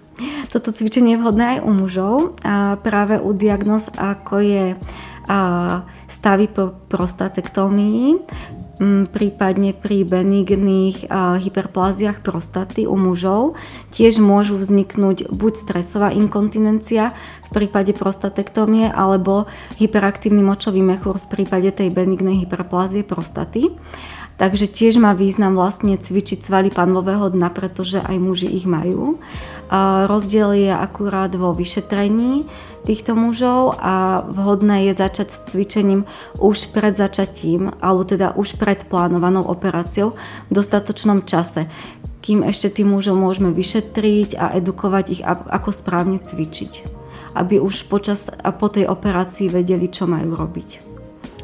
Toto 0.55 0.71
cvičenie 0.71 1.13
je 1.13 1.21
vhodné 1.21 1.59
aj 1.59 1.59
u 1.67 1.71
mužov. 1.75 2.15
A 2.47 2.79
práve 2.79 3.19
u 3.19 3.35
diagnóz, 3.35 3.91
ako 3.93 4.39
je 4.39 4.65
stavy 6.07 6.47
po 6.47 6.71
prostatektómii, 6.87 8.23
prípadne 9.09 9.73
pri 9.73 10.05
benigných 10.05 11.09
hyperpláziách 11.41 12.21
prostaty 12.21 12.85
u 12.85 12.93
mužov 12.93 13.57
tiež 13.89 14.21
môžu 14.21 14.53
vzniknúť 14.61 15.33
buď 15.33 15.53
stresová 15.57 16.13
inkontinencia 16.13 17.09
v 17.49 17.49
prípade 17.57 17.97
prostatektómie 17.97 18.93
alebo 18.93 19.49
hyperaktívny 19.81 20.45
močový 20.45 20.85
mechúr 20.85 21.17
v 21.17 21.25
prípade 21.25 21.73
tej 21.73 21.89
benignej 21.89 22.45
hyperplázie 22.45 23.01
prostaty. 23.01 23.73
Takže 24.37 24.69
tiež 24.69 25.01
má 25.01 25.17
význam 25.17 25.57
vlastne 25.57 25.97
cvičiť 25.97 26.45
svaly 26.45 26.69
panvového 26.69 27.33
dna, 27.33 27.49
pretože 27.49 27.97
aj 27.97 28.17
muži 28.21 28.49
ich 28.53 28.69
majú. 28.69 29.17
A 29.67 30.05
rozdiel 30.05 30.53
je 30.53 30.71
akurát 30.71 31.33
vo 31.33 31.51
vyšetrení 31.57 32.45
týchto 32.85 33.17
mužov 33.17 33.75
a 33.81 34.23
vhodné 34.23 34.87
je 34.87 34.93
začať 34.95 35.27
s 35.27 35.51
cvičením 35.51 36.07
už 36.39 36.71
pred 36.71 36.95
začatím, 36.95 37.75
alebo 37.83 38.07
teda 38.07 38.31
už 38.37 38.55
pred 38.55 38.87
plánovanou 38.87 39.43
operáciou 39.43 40.15
v 40.47 40.51
dostatočnom 40.55 41.27
čase 41.27 41.67
kým 42.27 42.43
ešte 42.43 42.67
tým 42.67 42.91
mužom 42.91 43.23
môžeme 43.23 43.55
vyšetriť 43.55 44.35
a 44.35 44.51
edukovať 44.59 45.05
ich, 45.15 45.23
ako 45.23 45.71
správne 45.71 46.19
cvičiť. 46.19 46.83
Aby 47.39 47.63
už 47.63 47.87
počas 47.87 48.27
a 48.27 48.51
po 48.51 48.67
tej 48.67 48.91
operácii 48.91 49.47
vedeli, 49.47 49.87
čo 49.87 50.11
majú 50.11 50.35
robiť. 50.35 50.86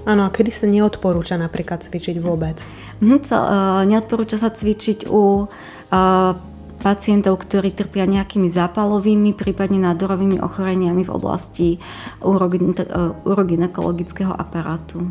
Áno, 0.04 0.28
a 0.28 0.34
kedy 0.34 0.52
sa 0.52 0.68
neodporúča 0.68 1.40
napríklad 1.40 1.80
cvičiť 1.84 2.20
vôbec? 2.20 2.60
Hm, 3.00 3.20
co, 3.24 3.36
uh, 3.40 3.82
neodporúča 3.88 4.36
sa 4.36 4.52
cvičiť 4.52 5.08
u 5.08 5.48
uh, 5.48 6.36
pacientov, 6.84 7.40
ktorí 7.48 7.72
trpia 7.72 8.04
nejakými 8.04 8.52
zápalovými, 8.52 9.32
prípadne 9.32 9.80
nádorovými 9.88 10.44
ochoreniami 10.44 11.08
v 11.08 11.12
oblasti 11.16 11.80
urogynekologického 13.24 14.36
aparátu. 14.36 15.08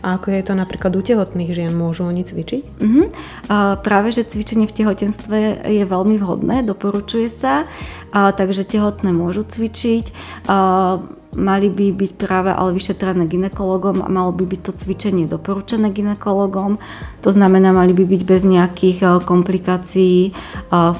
A 0.00 0.16
ako 0.16 0.32
je 0.32 0.42
to 0.46 0.54
napríklad 0.56 0.96
u 0.96 1.02
tehotných 1.02 1.52
žien? 1.52 1.74
Môžu 1.76 2.08
oni 2.08 2.24
cvičiť? 2.24 2.62
Uh-huh. 2.78 3.10
A 3.50 3.76
práve, 3.76 4.14
že 4.14 4.24
cvičenie 4.24 4.64
v 4.70 4.76
tehotenstve 4.80 5.66
je 5.66 5.84
veľmi 5.84 6.16
vhodné, 6.16 6.62
doporučuje 6.64 7.28
sa, 7.28 7.66
a, 8.14 8.30
takže 8.32 8.64
tehotné 8.64 9.10
môžu 9.10 9.44
cvičiť. 9.44 10.04
A, 10.46 11.02
mali 11.38 11.70
by 11.70 11.94
byť 11.94 12.10
práve 12.18 12.50
ale 12.50 12.74
vyšetrené 12.74 13.30
ginekologom 13.30 14.02
a 14.02 14.08
malo 14.10 14.34
by 14.34 14.44
byť 14.50 14.60
to 14.66 14.72
cvičenie 14.74 15.30
doporučené 15.30 15.94
ginekologom. 15.94 16.82
To 17.22 17.30
znamená, 17.30 17.70
mali 17.70 17.94
by 17.94 18.02
byť 18.02 18.22
bez 18.26 18.42
nejakých 18.42 18.98
eh, 19.02 19.10
komplikácií 19.22 20.16
eh, 20.30 20.34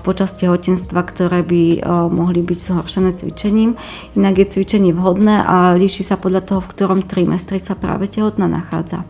počas 0.06 0.38
tehotenstva, 0.38 1.02
ktoré 1.02 1.42
by 1.42 1.62
eh, 1.75 1.82
mohli 2.10 2.46
byť 2.46 2.58
zhoršené 2.58 3.10
cvičením. 3.18 3.75
Inak 4.14 4.38
je 4.38 4.46
cvičenie 4.58 4.94
vhodné 4.94 5.42
a 5.42 5.75
líši 5.75 6.06
sa 6.06 6.14
podľa 6.14 6.46
toho, 6.46 6.60
v 6.62 6.70
ktorom 6.70 7.00
trimestri 7.02 7.58
sa 7.58 7.75
práve 7.75 8.06
tehotná 8.06 8.46
nachádza. 8.46 9.02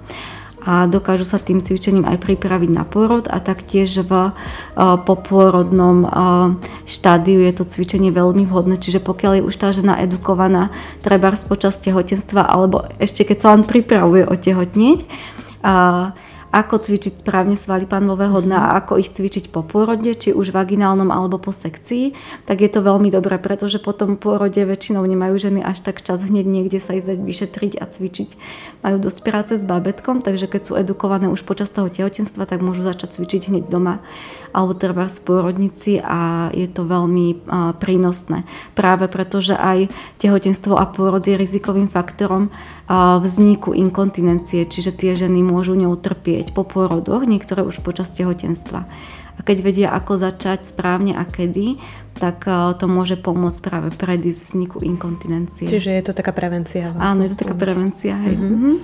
A 0.65 0.85
dokážu 0.87 1.25
sa 1.25 1.41
tým 1.41 1.65
cvičením 1.65 2.05
aj 2.05 2.21
pripraviť 2.21 2.71
na 2.71 2.85
pôrod 2.85 3.25
a 3.27 3.41
taktiež 3.41 4.05
v 4.05 4.33
popôrodnom 5.09 6.05
štádiu 6.85 7.41
je 7.41 7.53
to 7.57 7.65
cvičenie 7.65 8.13
veľmi 8.13 8.45
vhodné, 8.45 8.77
čiže 8.77 9.01
pokiaľ 9.01 9.41
je 9.41 9.47
už 9.49 9.55
tá 9.57 9.73
žena 9.73 9.97
edukovaná 9.99 10.69
treba 11.01 11.33
počas 11.49 11.81
tehotenstva 11.81 12.45
alebo 12.45 12.85
ešte 13.01 13.25
keď 13.25 13.37
sa 13.41 13.49
len 13.57 13.65
pripravuje 13.65 14.29
otehotnieť, 14.29 15.05
ako 16.51 16.83
cvičiť 16.83 17.23
správne 17.23 17.55
svaly 17.55 17.87
panvového 17.87 18.43
dna 18.43 18.59
a 18.59 18.83
ako 18.83 18.99
ich 18.99 19.15
cvičiť 19.15 19.55
po 19.55 19.63
pôrode, 19.63 20.11
či 20.19 20.35
už 20.35 20.51
vaginálnom 20.51 21.15
alebo 21.15 21.39
po 21.39 21.55
sekcii, 21.55 22.15
tak 22.47 22.61
je 22.61 22.71
to 22.71 22.83
veľmi 22.83 23.07
dobré, 23.11 23.39
pretože 23.39 23.79
po 23.79 23.95
tom 23.95 24.19
pôrode 24.19 24.59
väčšinou 24.59 25.07
nemajú 25.07 25.39
ženy 25.39 25.63
až 25.63 25.87
tak 25.87 26.03
čas 26.03 26.27
hneď 26.27 26.47
niekde 26.47 26.83
sa 26.83 26.99
ísť 26.99 27.15
dať 27.15 27.21
vyšetriť 27.23 27.73
a 27.79 27.85
cvičiť. 27.87 28.31
Majú 28.83 28.97
dosť 28.99 29.19
práce 29.23 29.53
s 29.55 29.63
babetkom, 29.63 30.27
takže 30.27 30.51
keď 30.51 30.63
sú 30.67 30.73
edukované 30.75 31.31
už 31.31 31.47
počas 31.47 31.71
toho 31.71 31.87
tehotenstva, 31.87 32.51
tak 32.51 32.59
môžu 32.67 32.83
začať 32.83 33.19
cvičiť 33.19 33.55
hneď 33.55 33.65
doma 33.71 34.03
alebo 34.51 34.75
treba 34.75 35.07
v 35.07 35.23
pôrodnici 35.23 36.03
a 36.03 36.51
je 36.51 36.67
to 36.67 36.83
veľmi 36.83 37.47
prínosné. 37.79 38.43
Práve 38.75 39.07
preto, 39.07 39.39
že 39.39 39.55
aj 39.55 39.87
tehotenstvo 40.19 40.75
a 40.75 40.91
pôrod 40.91 41.23
je 41.23 41.39
rizikovým 41.39 41.87
faktorom 41.87 42.51
vzniku 43.23 43.71
inkontinencie, 43.71 44.67
čiže 44.67 44.91
tie 44.91 45.15
ženy 45.15 45.47
môžu 45.47 45.79
ňou 45.79 45.95
trpieť 45.95 46.51
po 46.51 46.67
pôrodoch, 46.67 47.23
niektoré 47.23 47.63
už 47.63 47.87
počas 47.87 48.11
tehotenstva. 48.11 48.91
A 49.39 49.41
keď 49.47 49.57
vedia, 49.63 49.89
ako 49.95 50.21
začať 50.21 50.69
správne 50.69 51.17
a 51.17 51.25
kedy, 51.25 51.81
tak 52.19 52.45
to 52.77 52.85
môže 52.91 53.17
pomôcť 53.17 53.61
práve 53.65 53.89
predísť 53.95 54.53
vzniku 54.53 54.85
inkontinencie. 54.85 55.65
Čiže 55.65 55.97
je 55.97 56.03
to 56.05 56.13
taká 56.13 56.37
prevencia. 56.37 56.93
Vlastne. 56.93 57.09
Áno, 57.09 57.21
je 57.25 57.31
to 57.33 57.39
taká 57.47 57.57
prevencia. 57.57 58.21
Hej. 58.21 58.37
Mm-hmm. 58.37 58.75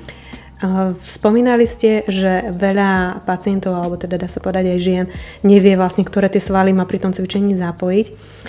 Spomínali 1.04 1.68
ste, 1.68 2.00
že 2.08 2.48
veľa 2.48 3.20
pacientov, 3.28 3.76
alebo 3.76 4.00
teda 4.00 4.16
dá 4.16 4.24
sa 4.24 4.40
povedať 4.40 4.72
aj 4.72 4.78
žien, 4.80 5.04
nevie 5.44 5.76
vlastne, 5.76 6.00
ktoré 6.00 6.32
tie 6.32 6.40
svaly 6.40 6.72
má 6.72 6.88
pri 6.88 6.96
tom 6.96 7.12
cvičení 7.12 7.52
zapojiť. 7.52 8.06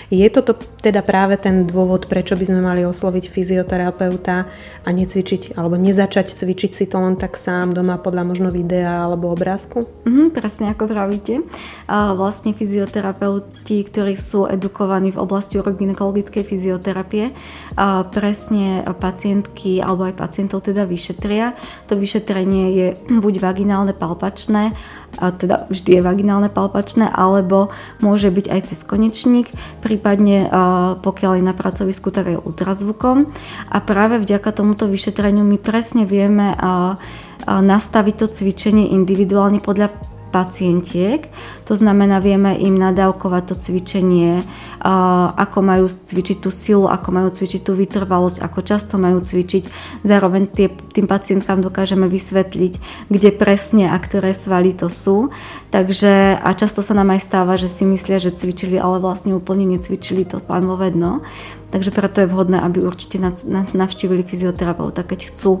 Je 0.08 0.24
toto 0.32 0.56
teda 0.80 1.04
práve 1.04 1.36
ten 1.36 1.68
dôvod, 1.68 2.08
prečo 2.08 2.32
by 2.32 2.48
sme 2.48 2.64
mali 2.64 2.80
osloviť 2.88 3.28
fyzioterapeuta 3.28 4.48
a 4.84 4.88
necvičiť, 4.88 5.52
alebo 5.60 5.76
nezačať 5.76 6.32
cvičiť 6.32 6.72
si 6.72 6.88
to 6.88 6.96
len 6.96 7.20
tak 7.20 7.36
sám 7.36 7.76
doma 7.76 8.00
podľa 8.00 8.24
možno 8.24 8.48
videa 8.48 9.04
alebo 9.04 9.28
obrázku? 9.28 9.84
Mm, 10.08 10.32
presne 10.32 10.72
ako 10.72 10.88
pravíte. 10.88 11.44
Vlastne 11.92 12.56
fyzioterapeuti, 12.56 13.84
ktorí 13.84 14.16
sú 14.16 14.48
edukovaní 14.48 15.12
v 15.12 15.20
oblasti 15.20 15.60
urogynekologickej 15.60 16.40
fyzioterapie, 16.40 17.36
presne 18.10 18.82
pacientky 18.98 19.78
alebo 19.78 20.10
aj 20.10 20.18
pacientov 20.18 20.66
teda 20.66 20.82
vyšetria. 20.82 21.54
To 21.86 21.94
vyšetrenie 21.94 22.64
je 22.74 22.86
buď 23.06 23.38
vaginálne 23.38 23.94
palpačné, 23.94 24.74
teda 25.14 25.70
vždy 25.70 25.98
je 25.98 26.02
vaginálne 26.02 26.50
palpačné, 26.50 27.06
alebo 27.06 27.70
môže 28.02 28.34
byť 28.34 28.46
aj 28.50 28.60
cez 28.74 28.82
konečník, 28.82 29.48
prípadne 29.78 30.50
pokiaľ 31.00 31.38
je 31.38 31.44
na 31.46 31.54
pracovisku, 31.54 32.10
tak 32.10 32.34
aj 32.34 32.42
ultrazvukom. 32.42 33.30
A 33.70 33.78
práve 33.78 34.18
vďaka 34.18 34.50
tomuto 34.50 34.90
vyšetreniu 34.90 35.46
my 35.46 35.56
presne 35.62 36.02
vieme 36.02 36.58
nastaviť 37.46 38.14
to 38.18 38.26
cvičenie 38.26 38.90
individuálne 38.92 39.62
podľa 39.62 40.17
pacientiek. 40.28 41.26
To 41.68 41.74
znamená, 41.76 42.20
vieme 42.20 42.56
im 42.56 42.76
nadávkovať 42.76 43.42
to 43.50 43.54
cvičenie, 43.56 44.44
ako 45.34 45.58
majú 45.60 45.90
cvičiť 45.90 46.38
tú 46.38 46.54
silu, 46.54 46.86
ako 46.86 47.08
majú 47.10 47.28
cvičiť 47.34 47.60
tú 47.66 47.74
vytrvalosť, 47.74 48.38
ako 48.38 48.60
často 48.62 48.94
majú 48.96 49.18
cvičiť. 49.18 49.66
Zároveň 50.06 50.46
tým 50.94 51.06
pacientkám 51.10 51.60
dokážeme 51.60 52.06
vysvetliť, 52.06 52.72
kde 53.10 53.30
presne 53.34 53.90
a 53.90 53.96
ktoré 53.98 54.30
svaly 54.36 54.76
to 54.76 54.86
sú. 54.86 55.34
Takže 55.68 56.40
a 56.40 56.48
často 56.56 56.80
sa 56.80 56.96
nám 56.96 57.12
aj 57.12 57.20
stáva, 57.26 57.60
že 57.60 57.68
si 57.68 57.84
myslia, 57.84 58.22
že 58.22 58.32
cvičili, 58.32 58.80
ale 58.80 59.02
vlastne 59.02 59.36
úplne 59.36 59.68
necvičili 59.68 60.24
to 60.24 60.40
pánové 60.40 60.94
dno. 60.94 61.20
Takže 61.68 61.92
preto 61.92 62.24
je 62.24 62.32
vhodné, 62.32 62.56
aby 62.64 62.80
určite 62.80 63.20
navštívili 63.76 64.24
fyzioterapeuta, 64.24 65.04
keď 65.04 65.28
chcú 65.28 65.60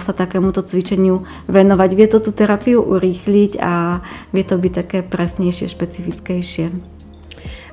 sa 0.00 0.12
takémuto 0.16 0.64
cvičeniu 0.64 1.28
venovať. 1.44 1.90
Vie 1.92 2.08
to 2.08 2.24
tú 2.24 2.32
terapiu 2.32 2.80
urýchliť 2.80 3.60
a 3.60 4.00
vie 4.32 4.44
to 4.48 4.56
byť 4.56 4.72
také 4.72 4.98
presnejšie, 5.04 5.68
špecifickejšie. 5.68 6.95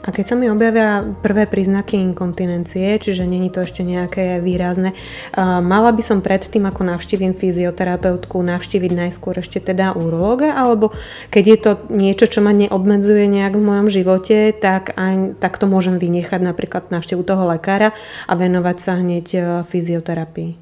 A 0.04 0.12
keď 0.12 0.26
sa 0.28 0.36
mi 0.36 0.52
objavia 0.52 1.00
prvé 1.24 1.48
príznaky 1.48 1.96
inkontinencie, 1.96 3.00
čiže 3.00 3.24
není 3.24 3.48
to 3.48 3.64
ešte 3.64 3.88
nejaké 3.88 4.44
výrazné, 4.44 4.92
mala 5.40 5.96
by 5.96 6.04
som 6.04 6.20
predtým, 6.20 6.68
ako 6.68 6.84
navštívim 6.84 7.32
fyzioterapeutku, 7.32 8.36
navštíviť 8.44 8.92
najskôr 8.92 9.40
ešte 9.40 9.64
teda 9.64 9.96
urológa, 9.96 10.60
alebo 10.60 10.92
keď 11.32 11.44
je 11.48 11.58
to 11.58 11.72
niečo, 11.88 12.28
čo 12.28 12.44
ma 12.44 12.52
neobmedzuje 12.52 13.32
nejak 13.32 13.56
v 13.56 13.64
mojom 13.64 13.88
živote, 13.88 14.52
tak, 14.52 14.92
aj, 15.00 15.40
tak 15.40 15.56
to 15.56 15.72
môžem 15.72 15.96
vynechať 15.96 16.44
napríklad 16.44 16.92
navštívu 16.92 17.24
toho 17.24 17.48
lekára 17.48 17.96
a 18.28 18.34
venovať 18.36 18.78
sa 18.84 19.00
hneď 19.00 19.28
e, 19.32 19.40
fyzioterapii. 19.64 20.60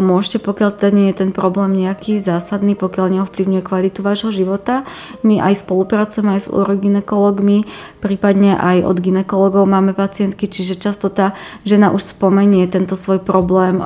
Môžete, 0.00 0.40
pokiaľ 0.40 0.70
ten 0.80 0.96
je 0.96 1.12
ten 1.12 1.30
problém 1.30 1.76
nejaký 1.76 2.16
zásadný, 2.16 2.72
pokiaľ 2.72 3.20
neovplyvňuje 3.20 3.60
kvalitu 3.60 4.00
vášho 4.00 4.32
života. 4.32 4.88
My 5.20 5.44
aj 5.44 5.68
spolupracujeme 5.68 6.40
aj 6.40 6.40
s 6.44 6.48
uroginekologmi, 6.48 7.68
prípadne 8.00 8.56
aj 8.56 8.88
od 8.88 8.96
ginekologov 8.96 9.68
máme 9.68 9.92
pacientky, 9.92 10.48
čiže 10.48 10.80
často 10.80 11.12
tá 11.12 11.36
žena 11.68 11.92
už 11.92 12.16
spomenie 12.16 12.64
tento 12.64 12.96
svoj 12.96 13.20
problém 13.20 13.76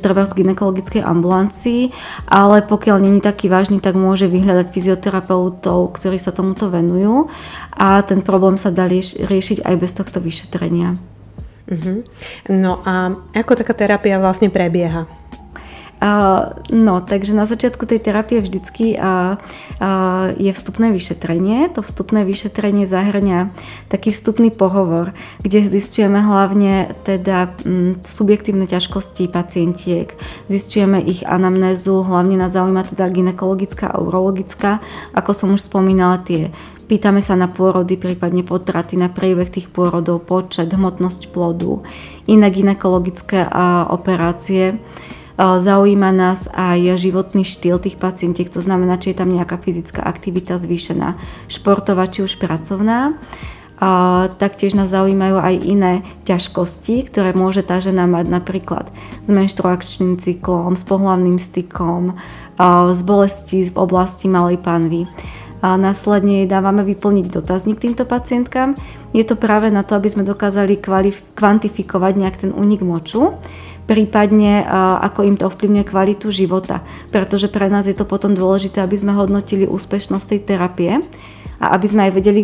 treba 0.00 0.24
z 0.24 0.40
ginekologickej 0.40 1.04
ambulancii, 1.04 1.92
ale 2.24 2.64
pokiaľ 2.64 3.04
není 3.04 3.20
taký 3.20 3.52
vážny, 3.52 3.84
tak 3.84 4.00
môže 4.00 4.32
vyhľadať 4.32 4.72
fyzioterapeutov, 4.72 5.92
ktorí 5.92 6.16
sa 6.16 6.32
tomuto 6.32 6.72
venujú 6.72 7.28
a 7.76 8.00
ten 8.00 8.24
problém 8.24 8.56
sa 8.56 8.72
dá 8.72 8.88
riešiť 8.88 9.60
aj 9.60 9.74
bez 9.76 9.92
tohto 9.92 10.24
vyšetrenia. 10.24 10.96
Uh-huh. 11.70 12.02
No 12.50 12.82
a 12.82 13.14
ako 13.32 13.54
taká 13.54 13.72
terapia 13.78 14.18
vlastne 14.18 14.50
prebieha? 14.50 15.06
Uh, 16.00 16.56
no, 16.72 17.04
takže 17.04 17.36
na 17.36 17.44
začiatku 17.44 17.84
tej 17.84 18.00
terapie 18.00 18.40
vždycky 18.40 18.96
uh, 18.96 19.36
uh, 19.36 20.32
je 20.40 20.48
vstupné 20.48 20.96
vyšetrenie. 20.96 21.68
To 21.76 21.84
vstupné 21.84 22.24
vyšetrenie 22.24 22.88
zahrňa 22.88 23.52
taký 23.92 24.08
vstupný 24.08 24.48
pohovor, 24.48 25.12
kde 25.44 25.60
zistujeme 25.60 26.24
hlavne 26.24 26.96
teda 27.04 27.52
m, 27.68 28.00
subjektívne 28.00 28.64
ťažkosti 28.64 29.28
pacientiek, 29.28 30.16
zistujeme 30.48 31.04
ich 31.04 31.20
anamnézu, 31.20 32.00
hlavne 32.00 32.40
na 32.40 32.48
zaujíma 32.48 32.96
teda 32.96 33.04
ginekologická 33.12 33.92
a 33.92 34.00
urologická, 34.00 34.80
ako 35.12 35.36
som 35.36 35.52
už 35.52 35.68
spomínala, 35.68 36.24
tie 36.24 36.48
Pýtame 36.90 37.22
sa 37.22 37.38
na 37.38 37.46
pôrody, 37.46 37.94
prípadne 37.94 38.42
potraty, 38.42 38.98
na 38.98 39.06
priebeh 39.06 39.46
tých 39.46 39.70
pôrodov, 39.70 40.26
počet, 40.26 40.74
hmotnosť 40.74 41.30
plodu, 41.30 41.86
iné 42.26 42.50
ginekologické 42.50 43.46
operácie. 43.86 44.74
Zaujíma 45.38 46.10
nás 46.10 46.50
aj 46.50 46.98
životný 46.98 47.46
štýl 47.46 47.78
tých 47.78 47.94
pacientiek, 47.94 48.50
to 48.50 48.58
znamená, 48.58 48.98
či 48.98 49.14
je 49.14 49.22
tam 49.22 49.30
nejaká 49.30 49.62
fyzická 49.62 50.02
aktivita 50.02 50.58
zvýšená, 50.58 51.14
športová 51.46 52.10
či 52.10 52.26
už 52.26 52.42
pracovná. 52.42 53.14
A 53.78 54.26
taktiež 54.42 54.74
nás 54.74 54.90
zaujímajú 54.90 55.38
aj 55.38 55.54
iné 55.62 55.92
ťažkosti, 56.26 57.06
ktoré 57.06 57.38
môže 57.38 57.62
tá 57.62 57.78
žena 57.78 58.10
mať 58.10 58.34
napríklad 58.34 58.90
s 59.22 59.30
menštruačným 59.30 60.18
cyklom, 60.18 60.74
s 60.74 60.82
pohlavným 60.82 61.38
stykom, 61.38 62.18
z 62.90 63.00
bolesti 63.06 63.70
v 63.70 63.78
oblasti 63.78 64.26
malej 64.26 64.58
panvy 64.58 65.06
a 65.60 65.76
následne 65.76 66.44
jej 66.44 66.48
dávame 66.48 66.80
vyplniť 66.84 67.28
dotazník 67.28 67.80
týmto 67.80 68.08
pacientkám. 68.08 68.74
Je 69.12 69.24
to 69.28 69.36
práve 69.36 69.68
na 69.68 69.84
to, 69.84 69.94
aby 69.96 70.08
sme 70.08 70.24
dokázali 70.24 70.80
kvalif- 70.80 71.24
kvantifikovať 71.36 72.12
nejak 72.16 72.36
ten 72.48 72.50
únik 72.56 72.80
moču, 72.80 73.36
prípadne 73.84 74.64
ako 75.04 75.26
im 75.26 75.36
to 75.36 75.50
ovplyvňuje 75.50 75.84
kvalitu 75.84 76.30
života. 76.30 76.80
Pretože 77.10 77.50
pre 77.50 77.66
nás 77.68 77.84
je 77.90 77.96
to 77.96 78.06
potom 78.08 78.32
dôležité, 78.32 78.80
aby 78.80 78.96
sme 78.96 79.12
hodnotili 79.18 79.66
úspešnosť 79.66 80.26
tej 80.30 80.40
terapie 80.46 80.92
a 81.60 81.76
aby 81.76 81.86
sme 81.90 82.08
aj 82.08 82.12
vedeli 82.14 82.42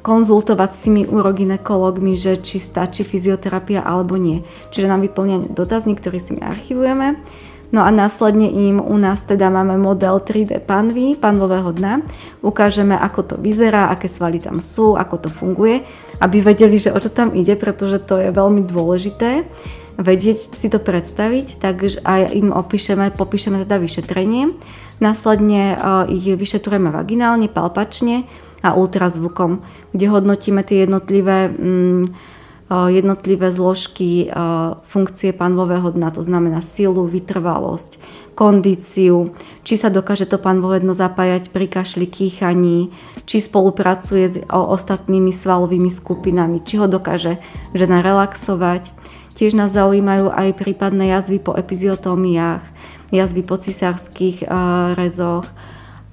konzultovať 0.00 0.70
s 0.70 0.82
tými 0.86 1.02
uroginekologmi, 1.10 2.14
že 2.14 2.38
či 2.38 2.62
stačí 2.62 3.02
fyzioterapia 3.02 3.82
alebo 3.82 4.14
nie. 4.14 4.46
Čiže 4.70 4.86
nám 4.86 5.02
vyplňa 5.02 5.50
dotazník, 5.50 5.98
ktorý 5.98 6.18
si 6.22 6.38
my 6.38 6.46
archivujeme 6.46 7.18
No 7.74 7.82
a 7.82 7.90
následne 7.90 8.46
im 8.46 8.78
u 8.78 8.96
nás 8.96 9.26
teda 9.26 9.50
máme 9.50 9.74
model 9.74 10.22
3D 10.22 10.62
panvy, 10.62 11.18
panvového 11.18 11.74
dna. 11.74 12.06
Ukážeme, 12.38 12.94
ako 12.94 13.20
to 13.22 13.34
vyzerá, 13.42 13.90
aké 13.90 14.06
svaly 14.06 14.38
tam 14.38 14.62
sú, 14.62 14.94
ako 14.94 15.26
to 15.26 15.28
funguje, 15.28 15.82
aby 16.22 16.40
vedeli, 16.40 16.78
že 16.78 16.94
o 16.94 16.98
čo 17.02 17.10
tam 17.10 17.34
ide, 17.34 17.58
pretože 17.58 17.98
to 18.06 18.22
je 18.22 18.30
veľmi 18.30 18.62
dôležité 18.62 19.46
vedieť 19.96 20.52
si 20.52 20.68
to 20.68 20.76
predstaviť, 20.76 21.56
takže 21.56 22.04
aj 22.04 22.36
im 22.36 22.52
opíšeme, 22.52 23.16
popíšeme 23.16 23.64
teda 23.64 23.80
vyšetrenie. 23.80 24.52
Následne 25.00 25.72
uh, 25.72 26.04
ich 26.08 26.28
vyšetrujeme 26.28 26.92
vaginálne, 26.92 27.48
palpačne 27.48 28.28
a 28.60 28.76
ultrazvukom, 28.76 29.64
kde 29.96 30.06
hodnotíme 30.12 30.60
tie 30.64 30.84
jednotlivé 30.84 31.48
mm, 31.48 32.04
jednotlivé 32.70 33.54
zložky 33.54 34.26
funkcie 34.82 35.30
panvového 35.30 35.94
dna, 35.94 36.10
to 36.10 36.26
znamená 36.26 36.58
silu, 36.66 37.06
vytrvalosť, 37.06 37.98
kondíciu, 38.34 39.32
či 39.62 39.78
sa 39.78 39.88
dokáže 39.88 40.26
to 40.26 40.36
panvové 40.36 40.82
dno 40.82 40.92
zapájať 40.92 41.54
pri 41.54 41.70
kašli, 41.70 42.10
kýchaní, 42.10 42.90
či 43.24 43.38
spolupracuje 43.40 44.24
s 44.28 44.36
ostatnými 44.50 45.30
svalovými 45.30 45.88
skupinami, 45.88 46.60
či 46.60 46.76
ho 46.82 46.90
dokáže 46.90 47.38
žena 47.72 48.02
relaxovať. 48.02 48.90
Tiež 49.38 49.54
nás 49.54 49.72
zaujímajú 49.72 50.32
aj 50.32 50.58
prípadné 50.58 51.14
jazvy 51.16 51.38
po 51.40 51.54
epiziotómiách, 51.56 52.60
jazvy 53.14 53.42
po 53.46 53.56
cisárskych 53.56 54.42
rezoch 54.98 55.46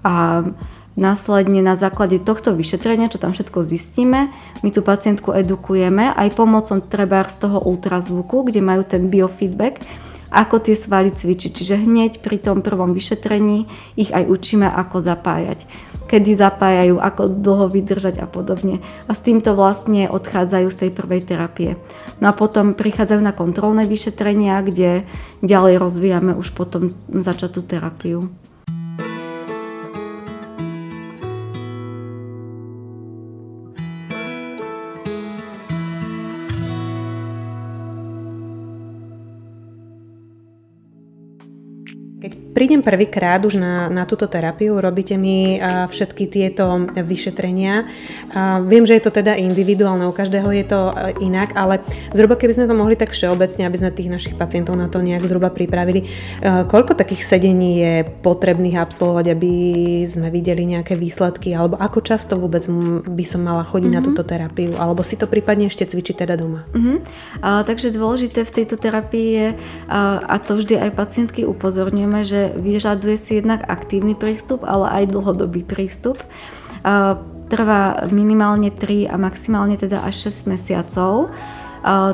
a 0.05 0.47
Následne 0.93 1.65
na 1.65 1.73
základe 1.73 2.21
tohto 2.21 2.53
vyšetrenia, 2.53 3.09
čo 3.09 3.17
tam 3.17 3.33
všetko 3.33 3.65
zistíme, 3.65 4.29
my 4.61 4.69
tú 4.69 4.85
pacientku 4.85 5.33
edukujeme 5.33 6.13
aj 6.13 6.37
pomocou 6.37 6.77
treba 6.85 7.25
z 7.25 7.49
toho 7.49 7.65
ultrazvuku, 7.65 8.45
kde 8.45 8.61
majú 8.61 8.85
ten 8.85 9.09
biofeedback, 9.09 9.81
ako 10.33 10.61
tie 10.61 10.77
svaly 10.77 11.09
cvičiť. 11.09 11.51
Čiže 11.53 11.81
hneď 11.81 12.11
pri 12.21 12.37
tom 12.41 12.61
prvom 12.61 12.93
vyšetrení 12.93 13.65
ich 13.97 14.13
aj 14.13 14.29
učíme, 14.29 14.69
ako 14.69 15.01
zapájať 15.01 15.65
kedy 16.13 16.37
zapájajú, 16.37 17.01
ako 17.01 17.41
dlho 17.41 17.65
vydržať 17.73 18.21
a 18.21 18.29
podobne. 18.29 18.85
A 19.09 19.17
s 19.17 19.25
týmto 19.25 19.57
vlastne 19.57 20.05
odchádzajú 20.13 20.67
z 20.69 20.79
tej 20.85 20.91
prvej 20.93 21.25
terapie. 21.25 21.73
No 22.21 22.29
a 22.29 22.37
potom 22.37 22.77
prichádzajú 22.77 23.21
na 23.23 23.33
kontrolné 23.33 23.89
vyšetrenia, 23.89 24.61
kde 24.61 25.09
ďalej 25.41 25.81
rozvíjame 25.81 26.37
už 26.37 26.53
potom 26.53 26.93
začatú 27.09 27.65
terapiu. 27.65 28.29
Prídem 42.63 42.79
prvýkrát 42.79 43.43
už 43.43 43.59
na, 43.59 43.91
na 43.91 44.07
túto 44.07 44.23
terapiu, 44.23 44.79
robíte 44.79 45.19
mi 45.19 45.59
všetky 45.59 46.31
tieto 46.31 46.87
vyšetrenia. 46.95 47.83
Viem, 48.63 48.87
že 48.87 48.95
je 48.95 49.03
to 49.03 49.11
teda 49.11 49.35
individuálne, 49.35 50.07
u 50.07 50.15
každého 50.15 50.47
je 50.47 50.63
to 50.63 50.79
a, 50.95 51.11
inak, 51.19 51.51
ale 51.59 51.83
zhruba 52.15 52.39
keby 52.39 52.55
sme 52.55 52.71
to 52.71 52.79
mohli 52.79 52.95
tak 52.95 53.11
všeobecne, 53.11 53.67
aby 53.67 53.75
sme 53.75 53.91
tých 53.91 54.07
našich 54.07 54.35
pacientov 54.39 54.79
na 54.79 54.87
to 54.87 55.03
nejak 55.03 55.27
zhruba 55.27 55.51
pripravili, 55.51 56.07
a, 56.39 56.63
koľko 56.63 56.95
takých 56.95 57.35
sedení 57.35 57.83
je 57.83 57.95
potrebných 58.23 58.79
absolvovať, 58.79 59.35
aby 59.35 59.51
sme 60.07 60.31
videli 60.31 60.63
nejaké 60.63 60.95
výsledky, 60.95 61.51
alebo 61.51 61.75
ako 61.75 61.99
často 61.99 62.39
vôbec 62.39 62.63
by 63.03 63.25
som 63.27 63.43
mala 63.43 63.67
chodiť 63.67 63.91
mm-hmm. 63.91 63.99
na 63.99 64.07
mhm. 64.07 64.07
túto 64.07 64.23
terapiu, 64.23 64.71
alebo 64.79 65.03
si 65.03 65.19
to 65.19 65.27
prípadne 65.27 65.67
ešte 65.67 65.83
cvičiť 65.83 66.15
teda 66.23 66.39
doma. 66.39 66.63
Mm-hmm. 66.71 66.97
A, 67.43 67.67
takže 67.67 67.91
dôležité 67.91 68.47
v 68.47 68.55
tejto 68.55 68.79
terapii 68.79 69.27
je, 69.35 69.47
a, 69.91 70.23
a 70.23 70.39
to 70.39 70.55
vždy 70.55 70.79
aj 70.79 70.95
pacientky 70.95 71.43
upozorňujeme, 71.43 72.23
že 72.23 72.52
vyžaduje 72.57 73.15
si 73.17 73.31
jednak 73.41 73.65
aktívny 73.65 74.13
prístup, 74.17 74.65
ale 74.67 75.03
aj 75.03 75.13
dlhodobý 75.13 75.65
prístup. 75.65 76.21
Trvá 77.49 78.07
minimálne 78.09 78.73
3 78.73 79.09
a 79.09 79.15
maximálne 79.19 79.77
teda 79.77 80.01
až 80.01 80.33
6 80.33 80.51
mesiacov. 80.53 81.29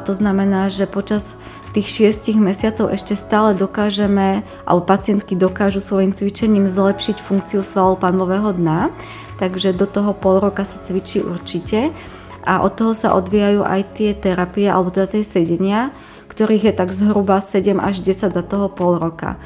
To 0.03 0.13
znamená, 0.13 0.67
že 0.73 0.89
počas 0.89 1.37
tých 1.69 2.17
6 2.17 2.33
mesiacov 2.41 2.89
ešte 2.89 3.13
stále 3.13 3.53
dokážeme, 3.53 4.41
alebo 4.65 4.89
pacientky 4.89 5.37
dokážu 5.37 5.77
svojim 5.77 6.09
cvičením 6.09 6.65
zlepšiť 6.65 7.21
funkciu 7.21 7.61
svalov 7.61 8.01
panvového 8.01 8.57
dna, 8.57 8.89
takže 9.37 9.77
do 9.77 9.85
toho 9.85 10.17
pol 10.17 10.41
roka 10.41 10.65
sa 10.65 10.81
cvičí 10.81 11.21
určite 11.21 11.93
a 12.41 12.65
od 12.65 12.73
toho 12.73 12.97
sa 12.97 13.13
odvíjajú 13.13 13.61
aj 13.61 13.81
tie 13.93 14.17
terapie, 14.17 14.65
alebo 14.65 14.89
teda 14.89 15.13
tie 15.13 15.21
sedenia, 15.21 15.93
ktorých 16.33 16.73
je 16.73 16.73
tak 16.73 16.89
zhruba 16.89 17.37
7 17.37 17.77
až 17.77 18.01
10 18.01 18.33
za 18.33 18.43
toho 18.43 18.65
pol 18.73 18.97
roka. 18.97 19.37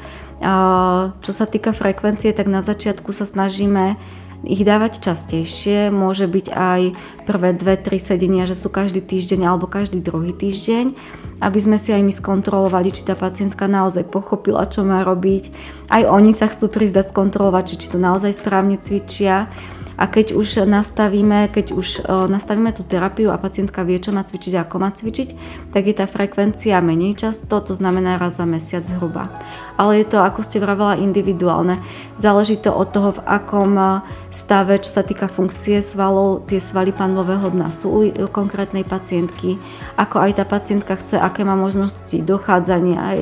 Čo 1.24 1.32
sa 1.32 1.48
týka 1.48 1.72
frekvencie, 1.72 2.36
tak 2.36 2.52
na 2.52 2.60
začiatku 2.60 3.16
sa 3.16 3.24
snažíme 3.24 3.96
ich 4.44 4.60
dávať 4.60 5.00
častejšie, 5.00 5.88
môže 5.88 6.28
byť 6.28 6.46
aj 6.52 6.80
prvé 7.24 7.56
dve, 7.56 7.74
tri 7.80 7.96
sedenia, 7.96 8.44
že 8.44 8.52
sú 8.52 8.68
každý 8.68 9.00
týždeň 9.00 9.40
alebo 9.48 9.64
každý 9.64 10.04
druhý 10.04 10.36
týždeň, 10.36 10.92
aby 11.40 11.58
sme 11.58 11.80
si 11.80 11.96
aj 11.96 12.04
my 12.04 12.12
skontrolovali, 12.12 12.92
či 12.92 13.08
tá 13.08 13.16
pacientka 13.16 13.64
naozaj 13.64 14.04
pochopila, 14.12 14.68
čo 14.68 14.84
má 14.84 15.00
robiť. 15.00 15.48
Aj 15.88 16.04
oni 16.04 16.36
sa 16.36 16.52
chcú 16.52 16.68
prísť 16.68 17.00
dať 17.00 17.06
skontrolovať, 17.16 17.64
či, 17.74 17.76
či 17.80 17.86
to 17.96 17.98
naozaj 17.98 18.36
správne 18.36 18.76
cvičia 18.76 19.48
a 19.94 20.10
keď 20.10 20.34
už 20.34 20.66
nastavíme, 20.66 21.46
keď 21.54 21.66
už 21.70 22.02
e, 22.02 22.26
nastavíme 22.26 22.74
tú 22.74 22.82
terapiu 22.82 23.30
a 23.30 23.38
pacientka 23.38 23.86
vie, 23.86 24.02
čo 24.02 24.10
má 24.10 24.26
cvičiť 24.26 24.52
a 24.58 24.66
ako 24.66 24.76
má 24.82 24.90
cvičiť, 24.90 25.28
tak 25.70 25.86
je 25.86 25.94
tá 25.94 26.10
frekvencia 26.10 26.82
menej 26.82 27.14
často, 27.14 27.62
to 27.62 27.78
znamená 27.78 28.18
raz 28.18 28.42
za 28.42 28.46
mesiac 28.46 28.82
zhruba. 28.82 29.30
Ale 29.74 30.02
je 30.02 30.06
to, 30.06 30.22
ako 30.22 30.40
ste 30.46 30.62
vravela, 30.62 30.94
individuálne. 30.98 31.82
Záleží 32.16 32.56
to 32.58 32.70
od 32.70 32.94
toho, 32.94 33.10
v 33.18 33.24
akom 33.26 33.74
e, 33.74 33.86
stave, 34.30 34.78
čo 34.78 34.90
sa 34.94 35.02
týka 35.02 35.26
funkcie 35.26 35.82
svalov, 35.82 36.46
tie 36.46 36.62
svaly 36.62 36.94
panového 36.94 37.50
dna 37.50 37.74
sú 37.74 38.06
u 38.06 38.26
konkrétnej 38.30 38.86
pacientky, 38.86 39.58
ako 39.98 40.22
aj 40.22 40.30
tá 40.38 40.44
pacientka 40.46 40.94
chce, 40.94 41.18
aké 41.18 41.42
má 41.42 41.58
možnosti 41.58 42.14
dochádzania 42.22 42.98
aj 43.02 43.20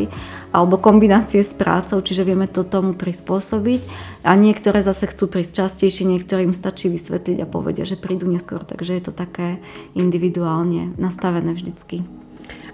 alebo 0.53 0.77
kombinácie 0.77 1.41
s 1.41 1.57
prácou, 1.57 2.05
čiže 2.05 2.29
vieme 2.29 2.45
to 2.45 2.62
tomu 2.62 2.93
prispôsobiť. 2.93 3.81
A 4.23 4.37
niektoré 4.37 4.85
zase 4.85 5.09
chcú 5.09 5.27
prísť 5.27 5.65
častejšie, 5.65 6.05
niektorým 6.05 6.53
stačí 6.53 6.93
vysvetliť 6.93 7.41
a 7.43 7.49
povedia, 7.49 7.88
že 7.88 7.97
prídu 7.97 8.29
neskôr, 8.29 8.61
takže 8.61 9.01
je 9.01 9.03
to 9.09 9.12
také 9.17 9.59
individuálne 9.97 10.93
nastavené 11.01 11.57
vždycky. 11.57 12.05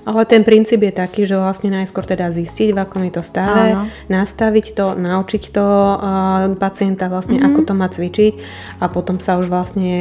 Ale 0.09 0.25
ten 0.25 0.41
princíp 0.41 0.81
je 0.81 0.89
taký, 0.89 1.29
že 1.29 1.37
vlastne 1.37 1.69
najskôr 1.69 2.01
teda 2.01 2.33
zistiť, 2.33 2.73
v 2.73 2.81
akom 2.81 3.05
je 3.05 3.13
to 3.13 3.21
stave, 3.21 3.77
Áno. 3.77 3.93
nastaviť 4.09 4.73
to, 4.73 4.97
naučiť 4.97 5.43
to 5.53 5.61
uh, 5.61 6.49
pacienta 6.57 7.13
vlastne, 7.13 7.37
mm-hmm. 7.37 7.53
ako 7.53 7.61
to 7.69 7.73
má 7.77 7.93
cvičiť 7.93 8.33
a 8.81 8.89
potom 8.89 9.21
sa 9.21 9.37
už 9.37 9.53
vlastne 9.53 9.93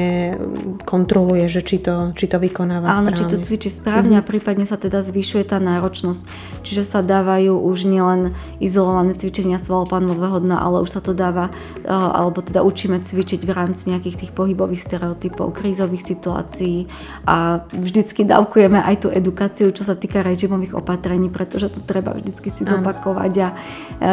kontroluje, 0.88 1.52
že 1.52 1.60
či 1.60 1.84
to, 1.84 2.16
či 2.16 2.32
to 2.32 2.40
vykonáva 2.40 2.88
Áno, 2.88 3.12
správne. 3.12 3.20
či 3.20 3.24
to 3.28 3.38
cvičí 3.44 3.68
správne 3.68 4.16
mm-hmm. 4.16 4.24
a 4.24 4.30
prípadne 4.32 4.64
sa 4.64 4.80
teda 4.80 5.04
zvyšuje 5.04 5.44
tá 5.44 5.60
náročnosť. 5.60 6.24
Čiže 6.64 6.88
sa 6.88 7.04
dávajú 7.04 7.60
už 7.60 7.84
nielen 7.84 8.32
izolované 8.64 9.12
cvičenia 9.12 9.60
svalopánvového 9.60 10.40
dna, 10.40 10.56
ale 10.56 10.88
už 10.88 10.96
sa 10.96 11.04
to 11.04 11.12
dáva, 11.12 11.52
uh, 11.84 12.16
alebo 12.16 12.40
teda 12.40 12.64
učíme 12.64 13.04
cvičiť 13.04 13.44
v 13.44 13.52
rámci 13.52 13.92
nejakých 13.92 14.24
tých 14.24 14.32
pohybových 14.32 14.88
stereotypov, 14.88 15.52
krízových 15.52 16.16
situácií 16.16 16.88
a 17.28 17.60
vždycky 17.76 18.24
dávkujeme 18.24 18.80
aj 18.80 18.96
tú 19.04 19.08
edukáciu, 19.12 19.76
čo 19.76 19.84
sa 19.84 19.97
týka 19.98 20.22
režimových 20.22 20.78
opatrení, 20.78 21.28
pretože 21.34 21.74
to 21.74 21.82
treba 21.82 22.14
vždycky 22.14 22.54
si 22.54 22.62
zopakovať 22.64 23.34
a 23.42 23.48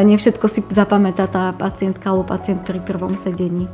nie 0.02 0.16
všetko 0.16 0.46
si 0.48 0.64
zapamätá 0.66 1.28
tá 1.28 1.52
pacientka 1.52 2.08
alebo 2.08 2.24
pacient 2.24 2.64
pri 2.64 2.80
prvom 2.80 3.12
sedení. 3.12 3.68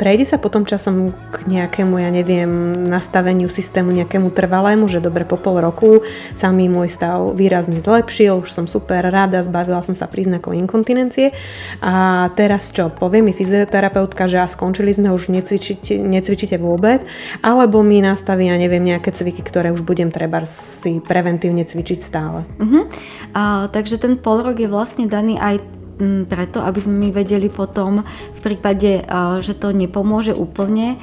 Prejde 0.00 0.24
sa 0.24 0.40
potom 0.40 0.64
časom 0.64 1.12
k 1.12 1.36
nejakému, 1.44 2.00
ja 2.00 2.08
neviem, 2.08 2.72
nastaveniu 2.88 3.44
systému, 3.52 3.92
nejakému 3.92 4.32
trvalému, 4.32 4.88
že 4.88 5.04
dobre 5.04 5.28
po 5.28 5.36
pol 5.36 5.60
roku 5.60 6.00
sa 6.32 6.48
mi 6.48 6.64
môj 6.64 6.88
stav 6.88 7.36
výrazne 7.36 7.76
zlepšil, 7.76 8.40
už 8.40 8.48
som 8.48 8.64
super 8.64 9.04
rada, 9.04 9.44
zbavila 9.44 9.84
som 9.84 9.92
sa 9.92 10.08
príznakov 10.08 10.56
inkontinencie 10.56 11.36
a 11.84 12.26
teraz 12.32 12.72
čo, 12.72 12.88
povie 12.88 13.20
mi 13.20 13.36
fyzioterapeutka, 13.36 14.32
že 14.32 14.40
a 14.40 14.48
skončili 14.48 14.96
sme, 14.96 15.12
už 15.12 15.28
necvičíte, 15.28 16.00
necvičíte 16.00 16.56
vôbec, 16.56 17.04
alebo 17.44 17.84
mi 17.84 18.00
nastaví, 18.00 18.48
ja 18.48 18.56
neviem, 18.56 18.80
nejaké 18.80 19.12
cviky, 19.12 19.44
ktoré 19.44 19.76
už 19.76 19.84
budem 19.84 20.08
treba 20.08 20.48
si 20.48 21.04
preventívne 21.04 21.68
cvičiť 21.68 22.00
stále. 22.00 22.48
Uh-huh. 22.56 22.88
A, 23.36 23.68
takže 23.68 24.00
ten 24.00 24.16
pol 24.16 24.40
rok 24.40 24.56
je 24.56 24.72
vlastne 24.72 25.04
daný 25.04 25.36
aj 25.36 25.83
preto, 26.26 26.58
aby 26.62 26.80
sme 26.82 27.06
my 27.06 27.08
vedeli 27.14 27.46
potom 27.46 28.02
v 28.34 28.40
prípade, 28.42 29.06
že 29.40 29.54
to 29.54 29.70
nepomôže 29.70 30.34
úplne, 30.34 30.98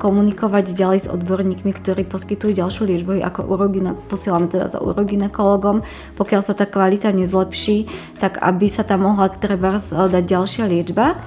komunikovať 0.00 0.72
ďalej 0.72 1.00
s 1.04 1.10
odborníkmi, 1.12 1.72
ktorí 1.76 2.08
poskytujú 2.08 2.56
ďalšiu 2.56 2.82
liečbu, 2.88 3.20
ako 3.20 3.44
urogina, 3.44 3.92
posielame 4.08 4.48
teda 4.48 4.72
za 4.72 4.80
uroginekologom, 4.80 5.84
pokiaľ 6.16 6.42
sa 6.44 6.56
tá 6.56 6.64
kvalita 6.64 7.12
nezlepší, 7.12 7.86
tak 8.16 8.40
aby 8.40 8.66
sa 8.72 8.88
tam 8.88 9.04
mohla 9.04 9.28
treba 9.28 9.76
dať 9.80 10.24
ďalšia 10.24 10.64
liečba. 10.64 11.20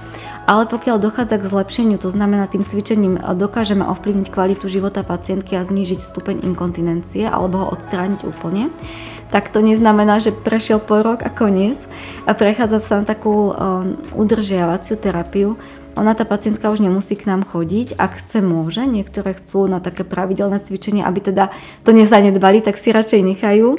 Ale 0.44 0.68
pokiaľ 0.68 1.00
dochádza 1.00 1.40
k 1.40 1.48
zlepšeniu, 1.48 1.96
to 1.96 2.12
znamená 2.12 2.44
tým 2.44 2.68
cvičením 2.68 3.16
dokážeme 3.16 3.80
ovplyvniť 3.80 4.28
kvalitu 4.28 4.68
života 4.68 5.00
pacientky 5.00 5.56
a 5.56 5.64
znížiť 5.64 6.04
stupeň 6.04 6.44
inkontinencie 6.44 7.24
alebo 7.24 7.64
ho 7.64 7.72
odstrániť 7.72 8.28
úplne, 8.28 8.68
tak 9.34 9.50
to 9.50 9.58
neznamená, 9.58 10.22
že 10.22 10.30
prešiel 10.30 10.78
po 10.78 11.02
rok 11.02 11.26
a 11.26 11.30
koniec 11.34 11.90
a 12.22 12.38
prechádza 12.38 12.78
sa 12.78 13.02
na 13.02 13.04
takú 13.04 13.50
um, 13.50 13.98
udržiavaciu 14.14 14.94
terapiu. 14.94 15.58
Ona, 15.98 16.14
tá 16.14 16.22
pacientka 16.22 16.70
už 16.70 16.78
nemusí 16.78 17.18
k 17.18 17.26
nám 17.26 17.42
chodiť, 17.42 17.98
ak 17.98 18.22
chce, 18.22 18.38
môže. 18.38 18.86
Niektoré 18.86 19.34
chcú 19.34 19.66
na 19.66 19.82
také 19.82 20.06
pravidelné 20.06 20.62
cvičenie, 20.62 21.02
aby 21.02 21.34
teda 21.34 21.50
to 21.82 21.90
nezanedbali, 21.90 22.62
tak 22.62 22.78
si 22.78 22.94
radšej 22.94 23.26
nechajú. 23.34 23.74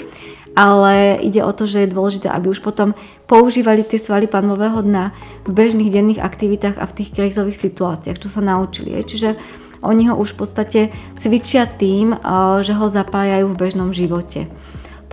Ale 0.60 1.24
ide 1.24 1.40
o 1.40 1.52
to, 1.56 1.68
že 1.68 1.88
je 1.88 1.94
dôležité, 1.96 2.28
aby 2.28 2.52
už 2.52 2.60
potom 2.60 2.92
používali 3.24 3.88
tie 3.88 4.00
svaly 4.00 4.28
panového 4.28 4.84
dna 4.84 5.16
v 5.48 5.52
bežných 5.56 5.92
denných 5.92 6.20
aktivitách 6.20 6.80
a 6.80 6.88
v 6.88 6.96
tých 7.00 7.16
krízových 7.16 7.60
situáciách, 7.60 8.20
čo 8.20 8.28
sa 8.28 8.44
naučili. 8.44 9.00
Čiže 9.00 9.40
Oni 9.86 10.10
ho 10.10 10.18
už 10.18 10.34
v 10.34 10.40
podstate 10.42 10.82
cvičia 11.14 11.70
tým, 11.70 12.18
že 12.66 12.74
ho 12.74 12.86
zapájajú 12.90 13.54
v 13.54 13.60
bežnom 13.60 13.94
živote 13.94 14.50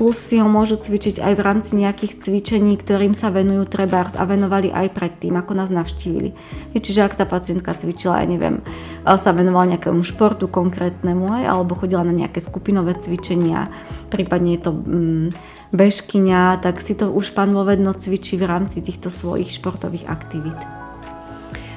plus 0.02 0.18
si 0.18 0.42
ho 0.42 0.50
môžu 0.50 0.82
cvičiť 0.82 1.22
aj 1.22 1.32
v 1.38 1.44
rámci 1.46 1.78
nejakých 1.78 2.26
cvičení, 2.26 2.74
ktorým 2.74 3.14
sa 3.14 3.30
venujú 3.30 3.70
trebárs 3.70 4.18
a 4.18 4.26
venovali 4.26 4.66
aj 4.74 4.90
predtým, 4.98 5.38
ako 5.38 5.54
nás 5.54 5.70
navštívili. 5.70 6.34
Čiže 6.74 7.06
ak 7.06 7.14
tá 7.14 7.22
pacientka 7.22 7.70
cvičila, 7.70 8.18
ja 8.18 8.26
neviem, 8.26 8.66
sa 9.06 9.30
venovala 9.30 9.78
nejakému 9.78 10.02
športu 10.02 10.50
konkrétnemu, 10.50 11.38
aj, 11.38 11.44
alebo 11.46 11.78
chodila 11.78 12.02
na 12.02 12.10
nejaké 12.10 12.42
skupinové 12.42 12.98
cvičenia, 12.98 13.70
prípadne 14.10 14.58
je 14.58 14.60
to 14.66 14.72
mm, 14.74 15.26
bežkyňa, 15.70 16.58
tak 16.58 16.82
si 16.82 16.98
to 16.98 17.06
už 17.06 17.30
pán 17.30 17.54
Vovedno 17.54 17.94
cvičí 17.94 18.34
v 18.34 18.50
rámci 18.50 18.82
týchto 18.82 19.06
svojich 19.06 19.54
športových 19.54 20.10
aktivít. 20.10 20.58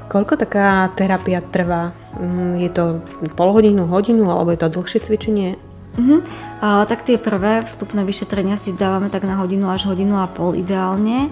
Koľko 0.10 0.34
taká 0.42 0.90
terapia 0.98 1.46
trvá? 1.46 1.94
Mm, 2.18 2.58
je 2.58 2.70
to 2.74 3.06
pol 3.38 3.54
hodinu, 3.54 3.86
hodinu, 3.86 4.34
alebo 4.34 4.50
je 4.50 4.66
to 4.66 4.74
dlhšie 4.74 5.06
cvičenie? 5.06 5.62
Uh-huh. 5.95 6.19
A, 6.60 6.84
tak 6.86 7.08
tie 7.08 7.15
prvé 7.15 7.63
vstupné 7.63 8.03
vyšetrenia 8.03 8.60
si 8.60 8.75
dávame 8.75 9.08
tak 9.08 9.23
na 9.23 9.39
hodinu 9.39 9.71
až 9.71 9.88
hodinu 9.88 10.19
a 10.19 10.27
pol 10.27 10.55
ideálne 10.55 11.31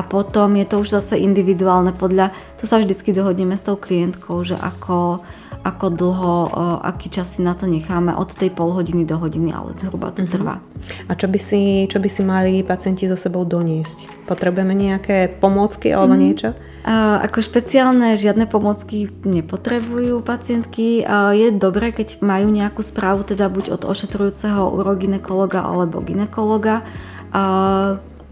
a 0.00 0.02
potom 0.02 0.56
je 0.56 0.64
to 0.64 0.80
už 0.80 0.96
zase 0.96 1.20
individuálne 1.20 1.92
podľa, 1.92 2.32
to 2.56 2.64
sa 2.64 2.80
vždycky 2.80 3.12
dohodneme 3.12 3.52
s 3.52 3.68
tou 3.68 3.76
klientkou, 3.76 4.40
že 4.48 4.56
ako, 4.56 5.20
ako 5.60 5.86
dlho, 5.92 6.34
aký 6.80 7.12
čas 7.12 7.36
si 7.36 7.44
na 7.44 7.52
to 7.52 7.68
necháme, 7.68 8.16
od 8.16 8.32
tej 8.32 8.48
pol 8.48 8.72
hodiny 8.72 9.04
do 9.04 9.20
hodiny, 9.20 9.52
ale 9.52 9.76
zhruba 9.76 10.08
to 10.16 10.24
uh-huh. 10.24 10.32
trvá. 10.32 10.56
A 11.04 11.12
čo 11.12 11.28
by, 11.28 11.36
si, 11.36 11.84
čo 11.84 12.00
by 12.00 12.08
si 12.08 12.24
mali 12.24 12.64
pacienti 12.64 13.04
so 13.04 13.20
sebou 13.20 13.44
doniesť? 13.44 14.24
Potrebujeme 14.24 14.72
nejaké 14.72 15.36
pomôcky 15.36 15.92
alebo 15.92 16.16
uh-huh. 16.16 16.24
niečo? 16.24 16.50
Ako 16.88 17.44
špeciálne 17.44 18.16
žiadne 18.16 18.48
pomocky 18.48 19.12
nepotrebujú 19.28 20.24
pacientky. 20.24 21.04
Je 21.36 21.52
dobré, 21.52 21.92
keď 21.92 22.24
majú 22.24 22.48
nejakú 22.48 22.80
správu, 22.80 23.28
teda 23.28 23.52
buď 23.52 23.76
od 23.76 23.82
ošetrujúceho 23.84 24.64
uroginekologa 24.80 25.60
alebo 25.60 26.00
ginekologa, 26.00 26.80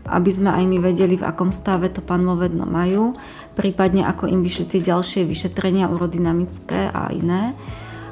aby 0.08 0.30
sme 0.32 0.50
aj 0.50 0.64
my 0.64 0.78
vedeli, 0.80 1.20
v 1.20 1.28
akom 1.28 1.52
stave 1.52 1.92
to 1.92 2.00
panmovedno 2.00 2.64
majú, 2.64 3.14
prípadne 3.54 4.08
ako 4.08 4.28
im 4.28 4.40
vyšli 4.40 4.64
tie 4.66 4.80
ďalšie 4.80 5.28
vyšetrenia 5.28 5.88
urodynamické 5.92 6.88
a 6.90 7.12
iné. 7.12 7.52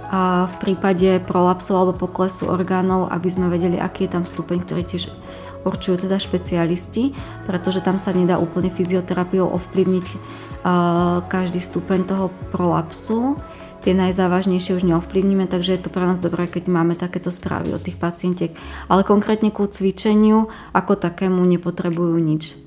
A 0.06 0.46
v 0.46 0.54
prípade 0.62 1.18
prolapsu 1.26 1.74
alebo 1.74 2.06
poklesu 2.06 2.46
orgánov, 2.46 3.10
aby 3.10 3.26
sme 3.26 3.50
vedeli, 3.50 3.74
aký 3.74 4.06
je 4.06 4.14
tam 4.14 4.22
stupeň, 4.22 4.62
ktorý 4.62 4.82
tiež 4.86 5.10
určujú 5.66 6.06
teda 6.06 6.22
špecialisti, 6.22 7.10
pretože 7.42 7.82
tam 7.82 7.98
sa 7.98 8.14
nedá 8.14 8.38
úplne 8.38 8.70
fyzioterapiou 8.70 9.50
ovplyvniť 9.50 10.06
každý 11.26 11.58
stupeň 11.58 12.06
toho 12.06 12.30
prolapsu. 12.54 13.34
Tie 13.86 13.94
najzávažnejšie 13.94 14.82
už 14.82 14.82
neovplyvníme, 14.82 15.46
takže 15.46 15.78
je 15.78 15.86
to 15.86 15.94
pre 15.94 16.02
nás 16.02 16.18
dobré, 16.18 16.50
keď 16.50 16.66
máme 16.66 16.98
takéto 16.98 17.30
správy 17.30 17.70
od 17.70 17.86
tých 17.86 17.94
pacientiek. 17.94 18.50
Ale 18.90 19.06
konkrétne 19.06 19.54
ku 19.54 19.62
cvičeniu 19.62 20.50
ako 20.74 20.98
takému 20.98 21.38
nepotrebujú 21.46 22.18
nič. 22.18 22.58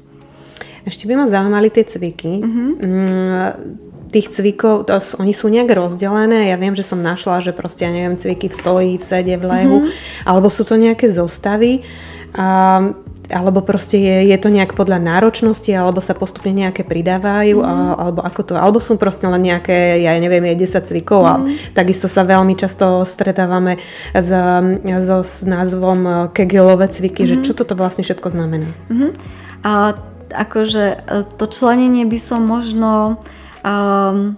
Ešte 0.88 1.12
by 1.12 1.20
ma 1.20 1.28
zaujímali 1.28 1.68
tie 1.76 1.84
cviky. 1.84 2.40
Uh-huh. 2.40 2.72
tých 4.16 4.32
cvikov, 4.32 4.88
to, 4.88 4.96
oni 5.20 5.36
sú 5.36 5.52
nejak 5.52 5.68
rozdelené. 5.76 6.50
Ja 6.50 6.58
viem, 6.58 6.72
že 6.72 6.88
som 6.88 7.04
našla, 7.04 7.44
že 7.44 7.52
proste, 7.52 7.84
ja 7.84 7.92
neviem, 7.92 8.16
cviky 8.16 8.48
v 8.48 8.56
stoji, 8.56 8.92
v 8.96 9.04
sede, 9.04 9.36
v 9.36 9.44
lehu, 9.44 9.78
mm-hmm. 9.84 10.24
alebo 10.24 10.48
sú 10.48 10.64
to 10.64 10.80
nejaké 10.80 11.12
zostavy. 11.12 11.84
A, 12.32 12.96
alebo 13.30 13.62
proste 13.62 14.02
je, 14.02 14.34
je 14.34 14.38
to 14.42 14.50
nejak 14.50 14.74
podľa 14.74 14.98
náročnosti, 14.98 15.70
alebo 15.70 16.02
sa 16.02 16.18
postupne 16.18 16.52
nejaké 16.52 16.82
pridávajú, 16.82 17.62
mm. 17.62 17.66
a, 17.66 17.74
alebo 18.10 18.20
ako 18.26 18.42
to, 18.42 18.54
alebo 18.58 18.82
sú 18.82 18.98
proste 18.98 19.30
len 19.30 19.46
nejaké, 19.46 20.02
ja 20.02 20.18
neviem, 20.18 20.44
je 20.54 20.66
10 20.66 20.90
cvikov, 20.90 21.22
mm. 21.22 21.30
a 21.30 21.34
takisto 21.78 22.10
sa 22.10 22.26
veľmi 22.26 22.58
často 22.58 23.06
stretávame 23.06 23.78
s, 24.12 24.30
so, 25.06 25.18
s 25.22 25.46
názvom 25.46 26.00
e, 26.04 26.12
kegelové 26.34 26.90
cviky, 26.90 27.24
mm. 27.24 27.30
že 27.30 27.36
mhm. 27.38 27.44
čo 27.46 27.54
toto 27.54 27.78
vlastne 27.78 28.02
všetko 28.02 28.28
znamená. 28.34 28.74
Mm. 28.90 29.14
A 29.62 29.94
akože 30.34 30.86
e, 30.98 30.98
to 31.38 31.46
členenie 31.46 32.10
by 32.10 32.20
som 32.22 32.46
možno 32.46 33.22
um, 33.62 34.38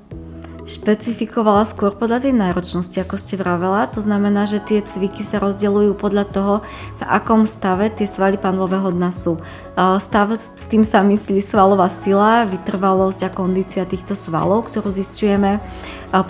špecifikovala 0.71 1.67
skôr 1.67 1.91
podľa 1.91 2.23
tej 2.23 2.33
náročnosti, 2.33 2.95
ako 2.95 3.19
ste 3.19 3.35
vravela. 3.35 3.91
To 3.91 3.99
znamená, 3.99 4.47
že 4.47 4.63
tie 4.63 4.79
cviky 4.79 5.19
sa 5.19 5.43
rozdeľujú 5.43 5.99
podľa 5.99 6.25
toho, 6.31 6.53
v 6.97 7.03
akom 7.03 7.43
stave 7.43 7.91
tie 7.91 8.07
svaly 8.07 8.39
panového 8.39 8.87
dna 8.95 9.11
sú. 9.11 9.43
Stav, 9.75 10.31
tým 10.71 10.87
sa 10.87 11.03
myslí 11.03 11.43
svalová 11.43 11.91
sila, 11.91 12.47
vytrvalosť 12.47 13.27
a 13.27 13.33
kondícia 13.33 13.83
týchto 13.83 14.15
svalov, 14.15 14.71
ktorú 14.71 14.87
zistujeme 14.87 15.59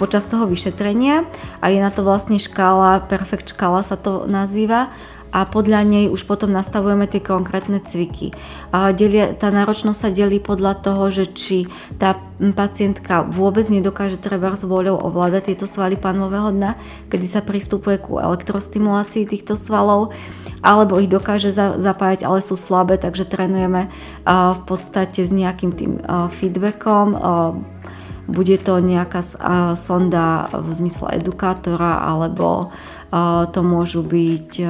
počas 0.01 0.25
toho 0.25 0.49
vyšetrenia 0.49 1.29
a 1.61 1.69
je 1.69 1.77
na 1.77 1.93
to 1.93 2.01
vlastne 2.01 2.41
škála, 2.41 3.05
perfekt 3.05 3.53
škála 3.53 3.85
sa 3.85 3.97
to 3.97 4.25
nazýva 4.25 4.89
a 5.31 5.47
podľa 5.47 5.87
nej 5.87 6.05
už 6.11 6.27
potom 6.27 6.51
nastavujeme 6.51 7.07
tie 7.07 7.23
konkrétne 7.23 7.79
cviky. 7.79 8.35
Delia, 8.71 9.31
tá 9.31 9.47
náročnosť 9.47 9.99
sa 9.99 10.09
delí 10.11 10.43
podľa 10.43 10.83
toho, 10.83 11.07
že 11.07 11.31
či 11.31 11.71
tá 11.95 12.19
pacientka 12.51 13.23
vôbec 13.23 13.65
nedokáže 13.71 14.19
treba 14.19 14.51
s 14.53 14.67
voľou 14.67 14.99
ovládať 14.99 15.55
tieto 15.55 15.65
svaly 15.71 15.95
panového 15.95 16.51
dna, 16.51 16.75
kedy 17.07 17.25
sa 17.31 17.39
pristupuje 17.39 17.95
ku 18.03 18.19
elektrostimulácii 18.19 19.23
týchto 19.23 19.55
svalov, 19.55 20.11
alebo 20.59 20.99
ich 20.99 21.07
dokáže 21.07 21.49
za, 21.49 21.79
zapájať, 21.79 22.27
ale 22.27 22.43
sú 22.43 22.59
slabé, 22.59 22.99
takže 22.99 23.23
trénujeme 23.23 23.87
v 24.27 24.61
podstate 24.67 25.23
s 25.23 25.31
nejakým 25.31 25.71
tým 25.73 26.03
feedbackom, 26.37 27.07
bude 28.31 28.55
to 28.63 28.79
nejaká 28.79 29.25
sonda 29.75 30.47
v 30.53 30.69
zmysle 30.71 31.19
edukátora 31.19 32.05
alebo 32.05 32.71
to 33.51 33.59
môžu 33.59 34.07
byť 34.07 34.63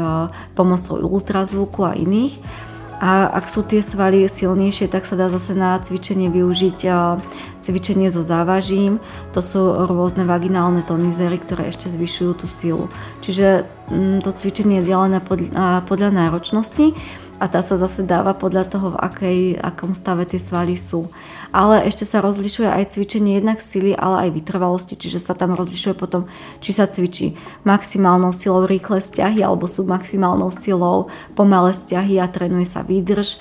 pomocou 0.58 0.98
ultrazvuku 0.98 1.86
a 1.86 1.94
iných. 1.94 2.42
A 3.02 3.26
ak 3.34 3.50
sú 3.50 3.66
tie 3.66 3.82
svaly 3.82 4.30
silnejšie, 4.30 4.86
tak 4.86 5.10
sa 5.10 5.18
dá 5.18 5.26
zase 5.26 5.58
na 5.58 5.74
cvičenie 5.82 6.30
využiť 6.30 6.86
cvičenie 7.58 8.14
so 8.14 8.22
závažím. 8.22 9.02
To 9.34 9.42
sú 9.42 9.90
rôzne 9.90 10.22
vaginálne 10.22 10.86
tonizery, 10.86 11.42
ktoré 11.42 11.74
ešte 11.74 11.90
zvyšujú 11.90 12.32
tú 12.38 12.46
silu. 12.46 12.94
Čiže 13.26 13.66
mm, 13.90 14.22
to 14.22 14.30
cvičenie 14.30 14.86
je 14.86 14.94
delené 14.94 15.18
podľa, 15.18 15.82
podľa 15.90 16.10
náročnosti 16.14 16.94
a 17.42 17.50
tá 17.50 17.66
sa 17.66 17.74
zase 17.74 18.06
dáva 18.06 18.38
podľa 18.38 18.70
toho, 18.70 18.94
v 18.94 19.02
akej, 19.02 19.40
akom 19.58 19.98
stave 19.98 20.30
tie 20.30 20.38
svaly 20.38 20.78
sú. 20.78 21.10
Ale 21.52 21.84
ešte 21.84 22.08
sa 22.08 22.24
rozlišuje 22.24 22.68
aj 22.68 22.96
cvičenie 22.96 23.40
jednak 23.40 23.60
sily, 23.60 23.92
ale 23.92 24.28
aj 24.28 24.40
vytrvalosti, 24.40 24.96
čiže 24.96 25.20
sa 25.20 25.36
tam 25.36 25.52
rozlišuje 25.56 25.94
potom, 26.00 26.32
či 26.64 26.72
sa 26.72 26.88
cvičí 26.88 27.36
maximálnou 27.68 28.32
silou 28.32 28.64
rýchle 28.64 29.04
stiahy 29.04 29.44
alebo 29.44 29.68
sú 29.68 29.84
maximálnou 29.84 30.48
silou 30.50 31.12
pomalé 31.36 31.76
stiahy 31.76 32.24
a 32.24 32.32
trénuje 32.32 32.68
sa 32.68 32.88
výdrž 32.88 33.40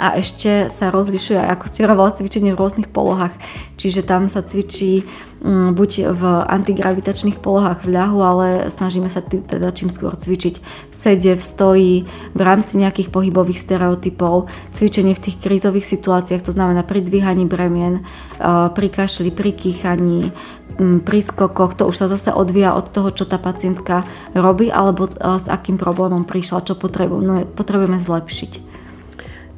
a 0.00 0.16
ešte 0.16 0.72
sa 0.72 0.88
rozlišuje, 0.88 1.36
ako 1.36 1.64
ste 1.68 1.84
hovorila, 1.84 2.16
cvičenie 2.16 2.56
v 2.56 2.60
rôznych 2.64 2.88
polohách. 2.88 3.36
Čiže 3.76 4.08
tam 4.08 4.32
sa 4.32 4.40
cvičí 4.40 5.04
um, 5.44 5.76
buď 5.76 6.16
v 6.16 6.22
antigravitačných 6.48 7.36
polohách 7.36 7.84
v 7.84 7.92
ľahu, 7.92 8.18
ale 8.24 8.46
snažíme 8.72 9.12
sa 9.12 9.20
teda 9.20 9.68
čím 9.76 9.92
skôr 9.92 10.16
cvičiť 10.16 10.54
v 10.88 10.94
sede, 10.96 11.36
v 11.36 11.44
stoji, 11.44 11.94
v 12.32 12.40
rámci 12.40 12.80
nejakých 12.80 13.12
pohybových 13.12 13.60
stereotypov, 13.60 14.48
cvičenie 14.72 15.12
v 15.12 15.24
tých 15.28 15.36
krízových 15.36 15.84
situáciách, 15.84 16.48
to 16.48 16.56
znamená 16.56 16.80
pri 16.80 17.04
dvíhaní 17.04 17.44
bremien, 17.44 18.00
uh, 18.40 18.72
pri 18.72 18.88
kašli, 18.88 19.28
pri 19.28 19.52
kýchaní, 19.52 20.32
um, 20.80 21.04
pri 21.04 21.20
skokoch, 21.20 21.76
to 21.76 21.84
už 21.84 22.00
sa 22.00 22.06
zase 22.08 22.32
odvíja 22.32 22.72
od 22.72 22.88
toho, 22.88 23.12
čo 23.12 23.28
tá 23.28 23.36
pacientka 23.36 24.08
robí 24.32 24.72
alebo 24.72 25.12
uh, 25.12 25.36
s 25.36 25.44
akým 25.44 25.76
problémom 25.76 26.24
prišla, 26.24 26.64
čo 26.64 26.72
potrebujeme, 26.72 27.44
potrebujeme 27.52 28.00
zlepšiť. 28.00 28.79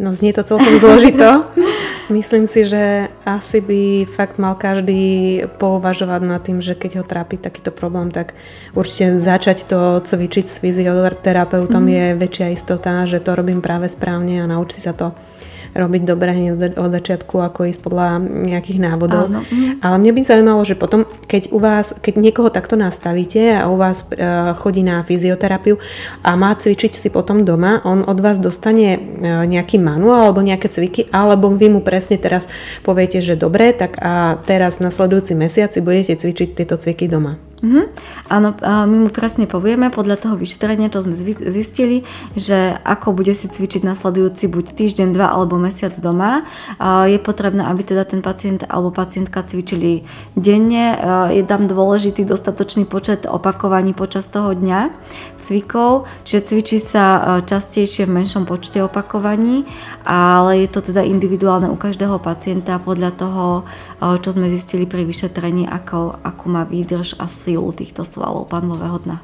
No 0.02 0.10
znie 0.10 0.34
to 0.34 0.42
celkom 0.42 0.74
zložito. 0.82 1.46
Myslím 2.10 2.50
si, 2.50 2.66
že 2.66 3.08
asi 3.22 3.62
by 3.62 4.04
fakt 4.10 4.36
mal 4.36 4.58
každý 4.58 5.46
pouvažovať 5.62 6.20
nad 6.26 6.42
tým, 6.42 6.58
že 6.58 6.74
keď 6.74 7.00
ho 7.00 7.04
trápi 7.06 7.38
takýto 7.38 7.70
problém, 7.70 8.10
tak 8.10 8.34
určite 8.74 9.16
začať 9.16 9.64
to 9.70 10.02
cvičiť 10.02 10.50
s 10.50 10.58
fyzioterapeutom 10.58 11.86
mm. 11.86 11.92
je 11.94 12.06
väčšia 12.18 12.46
istota, 12.52 13.06
že 13.06 13.22
to 13.22 13.38
robím 13.38 13.62
práve 13.62 13.86
správne 13.86 14.42
a 14.42 14.50
naučiť 14.50 14.80
sa 14.82 14.92
to 14.92 15.14
robiť 15.72 16.02
dobre 16.04 16.30
hneď 16.32 16.76
od 16.76 16.90
začiatku, 16.92 17.40
ako 17.40 17.68
ísť 17.68 17.80
podľa 17.80 18.20
nejakých 18.22 18.78
návodov. 18.80 19.28
Áno. 19.28 19.40
Mhm. 19.44 19.80
Ale 19.80 19.96
mne 19.98 20.12
by 20.12 20.20
zaujímalo, 20.22 20.62
že 20.64 20.76
potom, 20.76 21.08
keď 21.26 21.52
u 21.52 21.58
vás, 21.58 21.96
keď 21.98 22.14
niekoho 22.20 22.48
takto 22.52 22.76
nastavíte 22.76 23.56
a 23.56 23.68
u 23.72 23.76
vás 23.80 24.04
e, 24.12 24.18
chodí 24.60 24.84
na 24.84 25.00
fyzioterapiu 25.02 25.80
a 26.22 26.30
má 26.36 26.52
cvičiť 26.52 26.92
si 26.96 27.08
potom 27.08 27.44
doma, 27.44 27.80
on 27.84 28.04
od 28.04 28.18
vás 28.20 28.38
dostane 28.38 28.96
e, 28.96 29.00
nejaký 29.26 29.80
manuál 29.80 30.30
alebo 30.30 30.44
nejaké 30.44 30.68
cviky, 30.68 31.08
alebo 31.10 31.52
vy 31.52 31.72
mu 31.72 31.80
presne 31.80 32.20
teraz 32.20 32.46
poviete, 32.84 33.24
že 33.24 33.36
dobre, 33.36 33.72
tak 33.72 33.96
a 34.00 34.40
teraz 34.44 34.78
nasledujúci 34.80 35.32
mesiaci 35.36 35.80
budete 35.80 36.20
cvičiť 36.20 36.48
tieto 36.56 36.76
cviky 36.76 37.08
doma. 37.08 37.51
Mm-hmm. 37.62 37.84
Áno, 38.26 38.58
my 38.58 38.96
mu 39.06 39.08
presne 39.14 39.46
povieme 39.46 39.86
podľa 39.94 40.18
toho 40.18 40.34
vyšetrenia, 40.34 40.90
čo 40.90 41.06
sme 41.06 41.14
zistili, 41.30 42.02
že 42.34 42.74
ako 42.82 43.14
bude 43.14 43.30
si 43.38 43.46
cvičiť 43.46 43.86
nasledujúci 43.86 44.50
buď 44.50 44.74
týždeň, 44.74 45.14
dva 45.14 45.30
alebo 45.30 45.62
mesiac 45.62 45.94
doma. 45.94 46.42
Je 47.06 47.22
potrebné, 47.22 47.62
aby 47.62 47.86
teda 47.86 48.02
ten 48.02 48.18
pacient 48.18 48.66
alebo 48.66 48.90
pacientka 48.90 49.46
cvičili 49.46 50.02
denne. 50.34 50.98
Je 51.30 51.46
tam 51.46 51.70
dôležitý 51.70 52.26
dostatočný 52.26 52.82
počet 52.82 53.30
opakovaní 53.30 53.94
počas 53.94 54.26
toho 54.26 54.58
dňa 54.58 54.90
cvikov, 55.38 56.10
čiže 56.26 56.50
cvičí 56.50 56.82
sa 56.82 57.38
častejšie 57.46 58.10
v 58.10 58.26
menšom 58.26 58.42
počte 58.42 58.82
opakovaní, 58.82 59.70
ale 60.02 60.66
je 60.66 60.68
to 60.68 60.82
teda 60.82 61.06
individuálne 61.06 61.70
u 61.70 61.78
každého 61.78 62.18
pacienta 62.18 62.82
podľa 62.82 63.10
toho, 63.14 63.44
čo 64.02 64.34
sme 64.34 64.50
zistili 64.50 64.82
pri 64.82 65.06
vyšetrení, 65.06 65.70
ako, 65.70 66.18
ako 66.26 66.44
má 66.50 66.66
výdrž 66.66 67.22
a 67.22 67.30
silu 67.52 67.68
týchto 67.76 68.08
svalov 68.08 68.48
panvového 68.48 68.96
dna. 69.04 69.20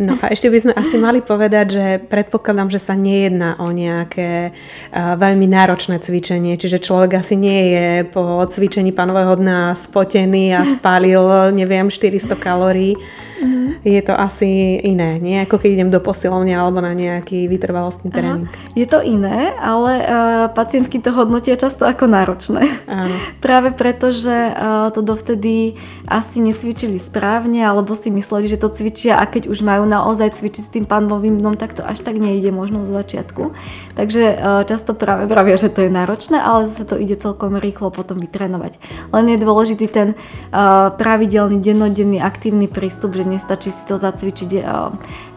No 0.00 0.16
a 0.20 0.32
ešte 0.32 0.48
by 0.48 0.58
sme 0.60 0.72
asi 0.76 0.96
mali 0.96 1.20
povedať, 1.20 1.66
že 1.76 1.84
predpokladám, 2.08 2.72
že 2.72 2.80
sa 2.80 2.96
nejedná 2.96 3.60
o 3.60 3.68
nejaké 3.68 4.52
veľmi 4.96 5.44
náročné 5.44 6.00
cvičenie, 6.00 6.56
čiže 6.56 6.80
človek 6.80 7.20
asi 7.20 7.36
nie 7.36 7.60
je 7.76 7.88
po 8.08 8.40
cvičení 8.48 8.96
panového 8.96 9.36
dna 9.36 9.76
spotený 9.76 10.56
a 10.56 10.64
spálil, 10.72 11.52
neviem, 11.52 11.92
400 11.92 12.32
kalórií. 12.40 12.96
Mm-hmm. 13.40 13.66
Je 13.88 14.02
to 14.04 14.12
asi 14.12 14.76
iné, 14.84 15.16
nie? 15.16 15.40
Ako 15.40 15.56
keď 15.56 15.70
idem 15.80 15.90
do 15.90 15.98
posilovne 15.98 16.52
alebo 16.52 16.84
na 16.84 16.92
nejaký 16.92 17.48
vytrvalostný 17.48 18.12
tréning. 18.12 18.46
Aha. 18.46 18.76
Je 18.76 18.84
to 18.84 19.00
iné, 19.00 19.56
ale 19.56 19.92
uh, 20.04 20.06
pacientky 20.52 21.00
to 21.00 21.10
hodnotia 21.16 21.56
často 21.56 21.88
ako 21.88 22.04
náročné. 22.04 22.68
Áno. 22.84 23.16
Práve 23.44 23.72
preto, 23.72 24.12
že 24.12 24.52
uh, 24.52 24.92
to 24.92 25.00
dovtedy 25.00 25.80
asi 26.04 26.44
necvičili 26.44 27.00
správne 27.00 27.64
alebo 27.64 27.96
si 27.96 28.12
mysleli, 28.12 28.44
že 28.44 28.60
to 28.60 28.68
cvičia 28.68 29.16
a 29.16 29.24
keď 29.24 29.48
už 29.48 29.64
majú 29.64 29.88
naozaj 29.88 30.36
cvičiť 30.36 30.62
s 30.62 30.72
tým 30.76 30.84
panvovým 30.84 31.40
dnom, 31.40 31.56
tak 31.56 31.72
to 31.72 31.80
až 31.80 32.04
tak 32.04 32.20
nejde 32.20 32.52
možno 32.52 32.84
z 32.84 32.92
začiatku. 32.92 33.56
Takže 33.96 34.22
uh, 34.36 34.62
často 34.68 34.92
práve 34.92 35.24
pravia, 35.24 35.56
že 35.56 35.72
to 35.72 35.88
je 35.88 35.90
náročné, 35.90 36.36
ale 36.36 36.68
zase 36.68 36.84
to 36.84 37.00
ide 37.00 37.16
celkom 37.16 37.56
rýchlo 37.56 37.88
potom 37.88 38.20
vytrénovať. 38.20 38.76
Len 39.16 39.24
je 39.32 39.38
dôležitý 39.40 39.86
ten 39.88 40.08
uh, 40.12 40.92
pravidelný, 40.92 41.56
dennodenný, 41.64 42.20
aktívny 42.20 42.68
prístup, 42.68 43.16
že 43.16 43.29
nestačí 43.30 43.70
si 43.70 43.86
to 43.86 43.94
zacvičiť 43.94 44.50
eh, 44.58 44.64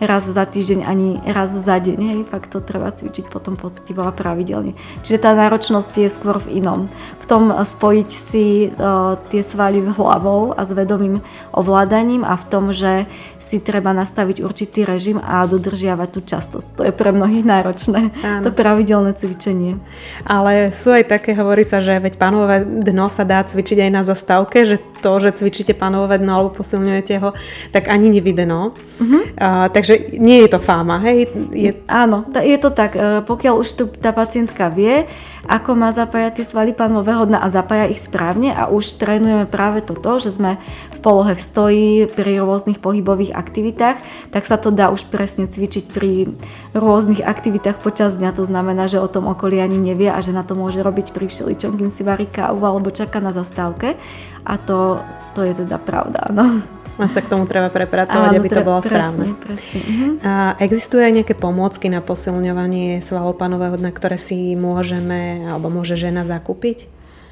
raz 0.01 0.25
za 0.25 0.43
týždeň 0.43 0.79
ani 0.81 1.21
raz 1.29 1.53
za 1.53 1.77
deň. 1.77 1.97
Hej, 2.01 2.19
fakt 2.27 2.49
to 2.49 2.59
treba 2.59 2.89
cvičiť 2.89 3.29
potom 3.29 3.53
poctivo 3.53 4.01
a 4.03 4.11
pravidelne. 4.11 4.73
Čiže 5.05 5.21
tá 5.21 5.37
náročnosť 5.37 5.91
je 6.01 6.09
skôr 6.09 6.41
v 6.41 6.59
inom. 6.63 6.89
V 7.21 7.25
tom 7.29 7.53
spojiť 7.53 8.09
si 8.09 8.67
uh, 8.67 9.15
tie 9.31 9.45
svaly 9.45 9.79
s 9.79 9.89
hlavou 9.93 10.51
a 10.51 10.65
s 10.65 10.71
vedomým 10.73 11.23
ovládaním 11.53 12.25
a 12.27 12.35
v 12.35 12.45
tom, 12.49 12.73
že 12.75 13.05
si 13.39 13.59
treba 13.59 13.91
nastaviť 13.91 14.39
určitý 14.39 14.87
režim 14.87 15.19
a 15.19 15.43
dodržiavať 15.47 16.09
tú 16.09 16.19
častosť. 16.23 16.67
To 16.79 16.81
je 16.87 16.93
pre 16.95 17.11
mnohých 17.11 17.43
náročné, 17.43 18.15
Áno. 18.23 18.43
to 18.47 18.49
pravidelné 18.55 19.11
cvičenie. 19.15 19.77
Ale 20.23 20.71
sú 20.71 20.95
aj 20.95 21.11
také, 21.11 21.35
hovorí 21.35 21.67
sa, 21.67 21.83
že 21.83 21.99
veď 21.99 22.15
panové 22.15 22.63
dno 22.63 23.11
sa 23.11 23.27
dá 23.27 23.43
cvičiť 23.43 23.83
aj 23.83 23.91
na 23.91 24.01
zastávke, 24.01 24.63
že 24.63 24.79
to, 25.03 25.19
že 25.19 25.35
cvičíte 25.35 25.75
panové 25.75 26.15
dno 26.15 26.31
alebo 26.39 26.63
posilňujete 26.63 27.13
ho, 27.19 27.35
tak 27.75 27.82
ani 27.87 28.13
nevideno. 28.13 28.75
Uh-huh. 29.01 29.23
Uh, 29.33 29.67
takže 29.73 30.13
nie 30.19 30.45
je 30.45 30.49
to 30.53 30.59
fáma, 30.61 31.01
hej? 31.03 31.27
Je... 31.51 31.71
Áno, 31.89 32.27
je 32.29 32.57
to 32.61 32.69
tak. 32.69 32.93
E, 32.93 33.25
pokiaľ 33.25 33.53
už 33.59 33.67
tu 33.73 33.83
tá 33.89 34.13
pacientka 34.13 34.69
vie, 34.69 35.09
ako 35.43 35.75
má 35.75 35.91
zapájať 35.91 36.39
tie 36.39 36.45
svaly 36.47 36.71
panového 36.71 37.27
dna 37.27 37.43
a 37.43 37.51
zapája 37.51 37.91
ich 37.91 37.99
správne 37.99 38.55
a 38.55 38.71
už 38.71 38.95
trénujeme 38.95 39.43
práve 39.43 39.83
toto, 39.83 40.15
že 40.23 40.31
sme 40.31 40.55
v 40.95 40.99
polohe 41.03 41.35
v 41.35 41.41
stoji 41.43 41.91
pri 42.07 42.39
rôznych 42.39 42.79
pohybových 42.79 43.35
aktivitách, 43.35 43.99
tak 44.31 44.43
sa 44.47 44.55
to 44.55 44.71
dá 44.71 44.87
už 44.87 45.03
presne 45.11 45.51
cvičiť 45.51 45.91
pri 45.91 46.31
rôznych 46.71 47.19
aktivitách 47.19 47.83
počas 47.83 48.15
dňa. 48.15 48.31
To 48.39 48.47
znamená, 48.47 48.87
že 48.87 49.03
o 49.03 49.11
tom 49.11 49.27
okolí 49.27 49.59
ani 49.59 49.75
nevie 49.75 50.07
a 50.07 50.23
že 50.23 50.31
na 50.31 50.47
to 50.47 50.55
môže 50.55 50.79
robiť 50.79 51.11
pri 51.11 51.27
všeličom, 51.27 51.75
kým 51.75 51.91
si 51.91 52.07
varí 52.07 52.23
kávu 52.23 52.63
alebo 52.63 52.87
čaká 52.93 53.19
na 53.19 53.35
zastávke. 53.35 53.99
A 54.47 54.55
to, 54.55 55.03
to 55.35 55.43
je 55.43 55.51
teda 55.55 55.75
pravda, 55.75 56.31
no. 56.31 56.63
A 57.01 57.09
sa 57.09 57.25
k 57.25 57.31
tomu 57.33 57.49
treba 57.49 57.73
prepracovať, 57.73 58.29
Áno, 58.33 58.37
aby 58.37 58.49
to 58.53 58.61
bolo 58.61 58.77
presne, 58.85 58.93
správne. 58.93 59.27
Presne. 59.41 59.79
Uh-huh. 59.81 60.11
A 60.21 60.31
existujú 60.61 61.01
aj 61.01 61.13
nejaké 61.21 61.33
pomôcky 61.33 61.89
na 61.89 62.05
posilňovanie 62.05 63.01
svalov 63.01 63.41
panového 63.41 63.81
dna, 63.81 63.89
ktoré 63.89 64.21
si 64.21 64.53
môžeme 64.53 65.49
alebo 65.49 65.73
môže 65.73 65.97
žena 65.97 66.21
zakúpiť? 66.21 66.85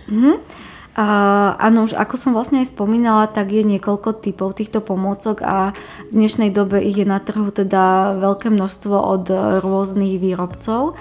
Uh-huh. 0.10 0.42
Uh, 0.92 1.56
áno, 1.56 1.88
už 1.88 1.96
ako 1.96 2.20
som 2.20 2.36
vlastne 2.36 2.60
aj 2.60 2.76
spomínala, 2.76 3.32
tak 3.32 3.56
je 3.56 3.64
niekoľko 3.64 4.28
typov 4.28 4.60
týchto 4.60 4.84
pomôcok 4.84 5.40
a 5.40 5.72
v 6.12 6.20
dnešnej 6.20 6.52
dobe 6.52 6.84
ich 6.84 7.00
je 7.00 7.08
na 7.08 7.24
trhu 7.24 7.48
teda 7.48 8.18
veľké 8.20 8.52
množstvo 8.52 9.00
od 9.00 9.24
rôznych 9.64 10.20
výrobcov 10.20 11.00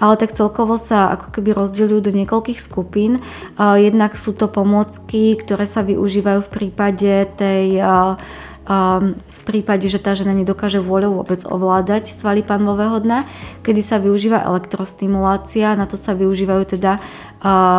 ale 0.00 0.16
tak 0.16 0.32
celkovo 0.32 0.80
sa 0.80 1.12
ako 1.14 1.36
keby 1.36 1.52
rozdeľujú 1.52 2.00
do 2.00 2.12
niekoľkých 2.16 2.56
skupín. 2.56 3.20
Jednak 3.60 4.16
sú 4.16 4.32
to 4.32 4.48
pomôcky, 4.48 5.36
ktoré 5.36 5.68
sa 5.68 5.84
využívajú 5.84 6.40
v 6.48 6.50
prípade 6.50 7.28
tej 7.36 7.84
v 9.10 9.40
prípade, 9.42 9.90
že 9.90 9.98
tá 9.98 10.14
žena 10.14 10.30
nedokáže 10.30 10.78
vôľou 10.78 11.24
vôbec 11.24 11.42
ovládať 11.42 12.06
svaly 12.06 12.46
panvového 12.46 13.02
dna, 13.02 13.26
kedy 13.66 13.82
sa 13.82 13.98
využíva 13.98 14.46
elektrostimulácia, 14.46 15.74
na 15.74 15.90
to 15.90 15.98
sa 15.98 16.14
využívajú 16.14 16.78
teda 16.78 17.02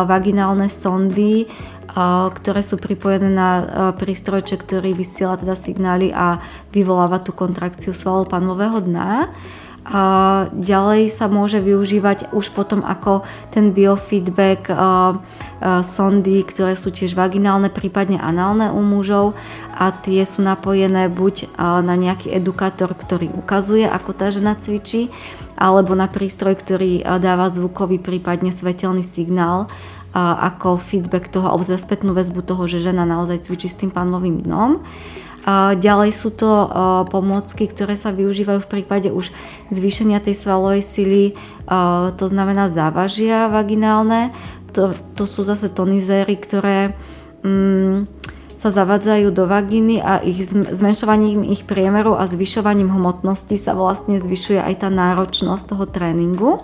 vaginálne 0.04 0.68
sondy, 0.68 1.48
ktoré 2.36 2.60
sú 2.60 2.76
pripojené 2.76 3.32
na 3.32 3.50
prístrojček, 3.96 4.68
ktorý 4.68 4.92
vysiela 4.92 5.40
teda 5.40 5.56
signály 5.56 6.12
a 6.12 6.44
vyvoláva 6.76 7.24
tú 7.24 7.32
kontrakciu 7.32 7.96
svalov 7.96 8.28
panvového 8.28 8.84
dna. 8.84 9.32
A 9.82 10.46
ďalej 10.54 11.10
sa 11.10 11.26
môže 11.26 11.58
využívať 11.58 12.30
už 12.30 12.54
potom 12.54 12.86
ako 12.86 13.26
ten 13.50 13.74
biofeedback 13.74 14.70
a, 14.70 14.74
a 14.78 15.82
sondy, 15.82 16.46
ktoré 16.46 16.78
sú 16.78 16.94
tiež 16.94 17.18
vaginálne, 17.18 17.66
prípadne 17.66 18.22
análne 18.22 18.70
u 18.70 18.78
mužov 18.78 19.34
a 19.74 19.90
tie 19.90 20.22
sú 20.22 20.38
napojené 20.46 21.10
buď 21.10 21.50
na 21.58 21.98
nejaký 21.98 22.30
edukátor, 22.30 22.94
ktorý 22.94 23.34
ukazuje, 23.34 23.82
ako 23.82 24.10
tá 24.14 24.30
žena 24.30 24.54
cvičí, 24.54 25.10
alebo 25.58 25.98
na 25.98 26.06
prístroj, 26.06 26.62
ktorý 26.62 27.02
dáva 27.18 27.50
zvukový, 27.50 27.98
prípadne 27.98 28.54
svetelný 28.54 29.02
signál 29.02 29.66
ako 30.14 30.76
feedback 30.76 31.32
toho, 31.32 31.48
alebo 31.48 31.64
teda 31.64 31.80
spätnú 31.80 32.12
väzbu 32.12 32.44
toho, 32.44 32.68
že 32.68 32.84
žena 32.84 33.02
naozaj 33.02 33.48
cvičí 33.48 33.66
s 33.66 33.80
tým 33.80 33.90
pánovým 33.90 34.44
dnom. 34.44 34.84
Ďalej 35.78 36.10
sú 36.14 36.30
to 36.30 36.50
pomôcky, 37.10 37.66
ktoré 37.66 37.98
sa 37.98 38.14
využívajú 38.14 38.62
v 38.62 38.70
prípade 38.78 39.10
už 39.10 39.34
zvýšenia 39.74 40.22
tej 40.22 40.38
svalovej 40.38 40.82
sily, 40.86 41.24
to 42.14 42.26
znamená 42.30 42.70
závažia 42.70 43.50
vaginálne. 43.50 44.30
To, 44.72 44.94
to 45.18 45.26
sú 45.26 45.42
zase 45.42 45.68
tonizéry, 45.68 46.38
ktoré 46.38 46.94
mm, 47.42 48.06
sa 48.54 48.70
zavadzajú 48.70 49.34
do 49.34 49.50
vagíny 49.50 49.98
a 49.98 50.22
ich 50.22 50.46
zmenšovaním 50.48 51.42
ich 51.42 51.66
priemeru 51.66 52.14
a 52.14 52.30
zvyšovaním 52.30 52.94
hmotnosti 52.94 53.58
sa 53.58 53.74
vlastne 53.74 54.22
zvyšuje 54.22 54.62
aj 54.62 54.86
tá 54.86 54.88
náročnosť 54.88 55.74
toho 55.74 55.84
tréningu. 55.90 56.62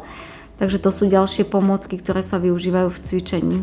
Takže 0.63 0.79
to 0.79 0.95
sú 0.95 1.11
ďalšie 1.11 1.51
pomôcky, 1.51 1.99
ktoré 1.99 2.23
sa 2.23 2.39
využívajú 2.39 2.89
v 2.95 3.03
cvičení. 3.03 3.59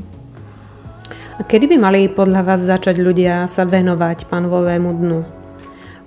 A 1.35 1.43
kedy 1.43 1.67
by 1.67 1.77
mali 1.77 2.07
podľa 2.07 2.47
vás 2.47 2.63
začať 2.63 2.95
ľudia 3.03 3.51
sa 3.51 3.67
venovať 3.67 4.31
panvovému 4.31 4.89
dnu? 4.95 5.19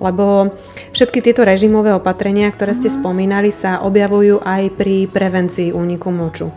Lebo 0.00 0.56
všetky 0.94 1.20
tieto 1.20 1.44
režimové 1.44 1.92
opatrenia, 1.92 2.48
ktoré 2.48 2.72
ste 2.72 2.88
mhm. 2.88 2.96
spomínali, 3.02 3.52
sa 3.52 3.84
objavujú 3.84 4.40
aj 4.40 4.72
pri 4.80 5.04
prevencii 5.10 5.76
úniku 5.76 6.08
moču. 6.08 6.48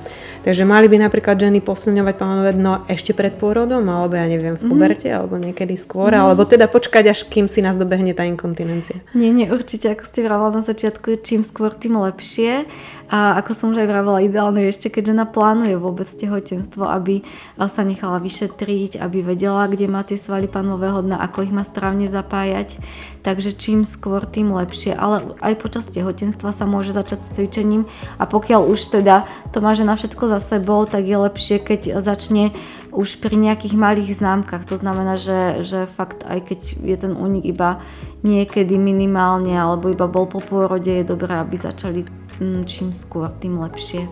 Takže 0.42 0.66
mali 0.66 0.90
by 0.90 0.98
napríklad 1.06 1.38
ženy 1.38 1.62
posilňovať 1.62 2.16
pánové 2.18 2.58
dno 2.58 2.82
ešte 2.90 3.14
pred 3.14 3.38
pôrodom, 3.38 3.86
alebo 3.86 4.18
ja 4.18 4.26
neviem, 4.26 4.58
v 4.58 4.64
mhm. 4.66 4.70
puberte, 4.74 5.10
mm. 5.12 5.16
alebo 5.20 5.36
niekedy 5.38 5.78
skôr, 5.78 6.10
mm. 6.10 6.18
alebo 6.18 6.50
teda 6.50 6.66
počkať, 6.66 7.14
až 7.14 7.20
kým 7.30 7.46
si 7.46 7.62
nás 7.62 7.78
dobehne 7.78 8.18
tá 8.18 8.26
inkontinencia. 8.26 9.04
Nie, 9.14 9.30
nie, 9.30 9.52
určite, 9.52 9.94
ako 9.94 10.04
ste 10.08 10.26
vravela 10.26 10.50
na 10.58 10.64
začiatku, 10.66 11.22
čím 11.22 11.46
skôr, 11.46 11.78
tým 11.78 11.94
lepšie. 11.94 12.66
A 13.12 13.36
ako 13.44 13.52
som 13.52 13.68
už 13.76 13.84
aj 13.84 13.92
vravela, 13.92 14.24
ideálne 14.24 14.64
ešte, 14.72 14.88
keď 14.88 15.12
žena 15.12 15.28
plánuje 15.28 15.76
vôbec 15.76 16.08
tehotenstvo, 16.08 16.88
aby 16.88 17.28
sa 17.68 17.84
nechala 17.84 18.24
vyšetriť, 18.24 18.96
aby 18.96 19.20
vedela, 19.20 19.68
kde 19.68 19.92
má 19.92 20.08
tie 20.08 20.16
svaly 20.16 20.48
panového 20.48 21.04
dna, 21.04 21.20
ako 21.20 21.44
ich 21.44 21.52
má 21.52 21.68
správne 21.68 22.08
zapájať. 22.08 22.80
Takže 23.20 23.52
čím 23.52 23.84
skôr, 23.84 24.24
tým 24.24 24.56
lepšie. 24.56 24.96
Ale 24.96 25.36
aj 25.44 25.60
počas 25.60 25.92
tehotenstva 25.92 26.56
sa 26.56 26.64
môže 26.64 26.96
začať 26.96 27.20
s 27.20 27.36
cvičením 27.36 27.84
a 28.16 28.24
pokiaľ 28.24 28.72
už 28.72 28.96
teda 28.96 29.28
to 29.52 29.60
má 29.60 29.76
žena 29.76 30.00
všetko 30.00 30.32
za 30.32 30.40
sebou, 30.40 30.88
tak 30.88 31.04
je 31.04 31.20
lepšie, 31.20 31.60
keď 31.60 32.00
začne 32.00 32.56
už 32.96 33.20
pri 33.20 33.36
nejakých 33.36 33.76
malých 33.76 34.24
známkach. 34.24 34.64
To 34.72 34.80
znamená, 34.80 35.20
že, 35.20 35.68
že 35.68 35.84
fakt 35.84 36.24
aj 36.24 36.48
keď 36.48 36.60
je 36.80 36.96
ten 36.96 37.12
únik 37.12 37.44
iba 37.44 37.84
niekedy 38.24 38.80
minimálne 38.80 39.52
alebo 39.52 39.92
iba 39.92 40.08
bol 40.08 40.32
po 40.32 40.40
pôrode, 40.40 40.92
je 40.92 41.04
dobré, 41.04 41.36
aby 41.40 41.60
začali 41.60 42.21
čím 42.66 42.92
skôr, 42.92 43.30
tým 43.38 43.62
lepšie. 43.62 44.10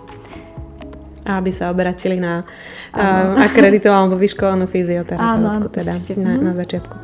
A 1.25 1.37
aby 1.37 1.53
sa 1.53 1.69
obratili 1.69 2.17
na 2.17 2.41
uh, 2.41 3.37
akreditovanú 3.37 4.09
alebo 4.09 4.17
vyškolenú 4.17 4.65
fyzioterapeutku 4.65 5.67
teda 5.69 5.93
na, 6.17 6.33
na 6.39 6.53
začiatku. 6.57 6.95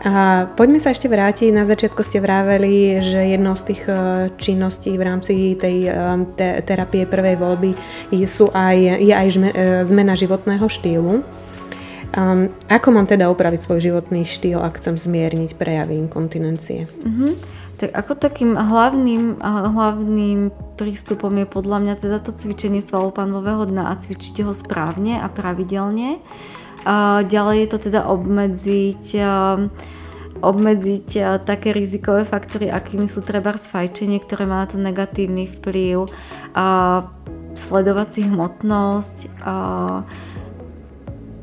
A 0.00 0.48
poďme 0.56 0.80
sa 0.80 0.96
ešte 0.96 1.12
vrátiť. 1.12 1.52
Na 1.52 1.68
začiatku 1.68 2.00
ste 2.00 2.24
vraveli, 2.24 3.04
že 3.04 3.36
jednou 3.36 3.52
z 3.52 3.68
tých 3.68 3.82
e, 3.84 3.92
činností 4.40 4.96
v 4.96 5.04
rámci 5.04 5.60
tej 5.60 5.76
e, 5.84 5.94
te, 6.40 6.64
terapie 6.64 7.04
prvej 7.04 7.36
voľby 7.36 7.76
sú 8.24 8.48
aj, 8.48 8.96
je 8.96 9.12
aj 9.12 9.28
žme, 9.28 9.50
zmena 9.84 10.16
životného 10.16 10.64
štýlu. 10.64 11.20
Um, 12.10 12.50
ako 12.66 12.90
mám 12.90 13.06
teda 13.06 13.30
upraviť 13.30 13.60
svoj 13.62 13.78
životný 13.86 14.26
štýl, 14.26 14.58
ak 14.58 14.82
chcem 14.82 14.98
zmierniť 14.98 15.54
prejavy 15.54 15.94
inkontinencie? 15.94 16.90
Uh-huh. 17.06 17.38
Tak 17.80 17.96
ako 17.96 18.12
takým 18.12 18.60
hlavným, 18.60 19.40
hlavným 19.40 20.52
prístupom 20.76 21.32
je 21.32 21.48
podľa 21.48 21.78
mňa 21.80 21.94
teda 21.96 22.18
to 22.20 22.36
cvičenie 22.36 22.84
svalov 22.84 23.16
panového 23.16 23.64
dna 23.64 23.88
a 23.88 23.96
cvičiť 23.96 24.44
ho 24.44 24.52
správne 24.52 25.16
a 25.16 25.32
pravidelne. 25.32 26.20
A 26.84 27.24
ďalej 27.24 27.56
je 27.64 27.68
to 27.72 27.78
teda 27.88 28.04
obmedziť 28.04 29.04
obmedziť 30.40 31.08
také 31.44 31.76
rizikové 31.76 32.24
faktory, 32.24 32.72
akými 32.72 33.04
sú 33.04 33.20
treba 33.20 33.52
sfajčenie, 33.52 34.24
ktoré 34.24 34.48
má 34.48 34.64
na 34.64 34.68
to 34.72 34.80
negatívny 34.80 35.44
vplyv, 35.44 36.08
a 36.56 37.04
sledovať 37.52 38.08
si 38.08 38.20
hmotnosť, 38.24 39.16
a 39.44 39.54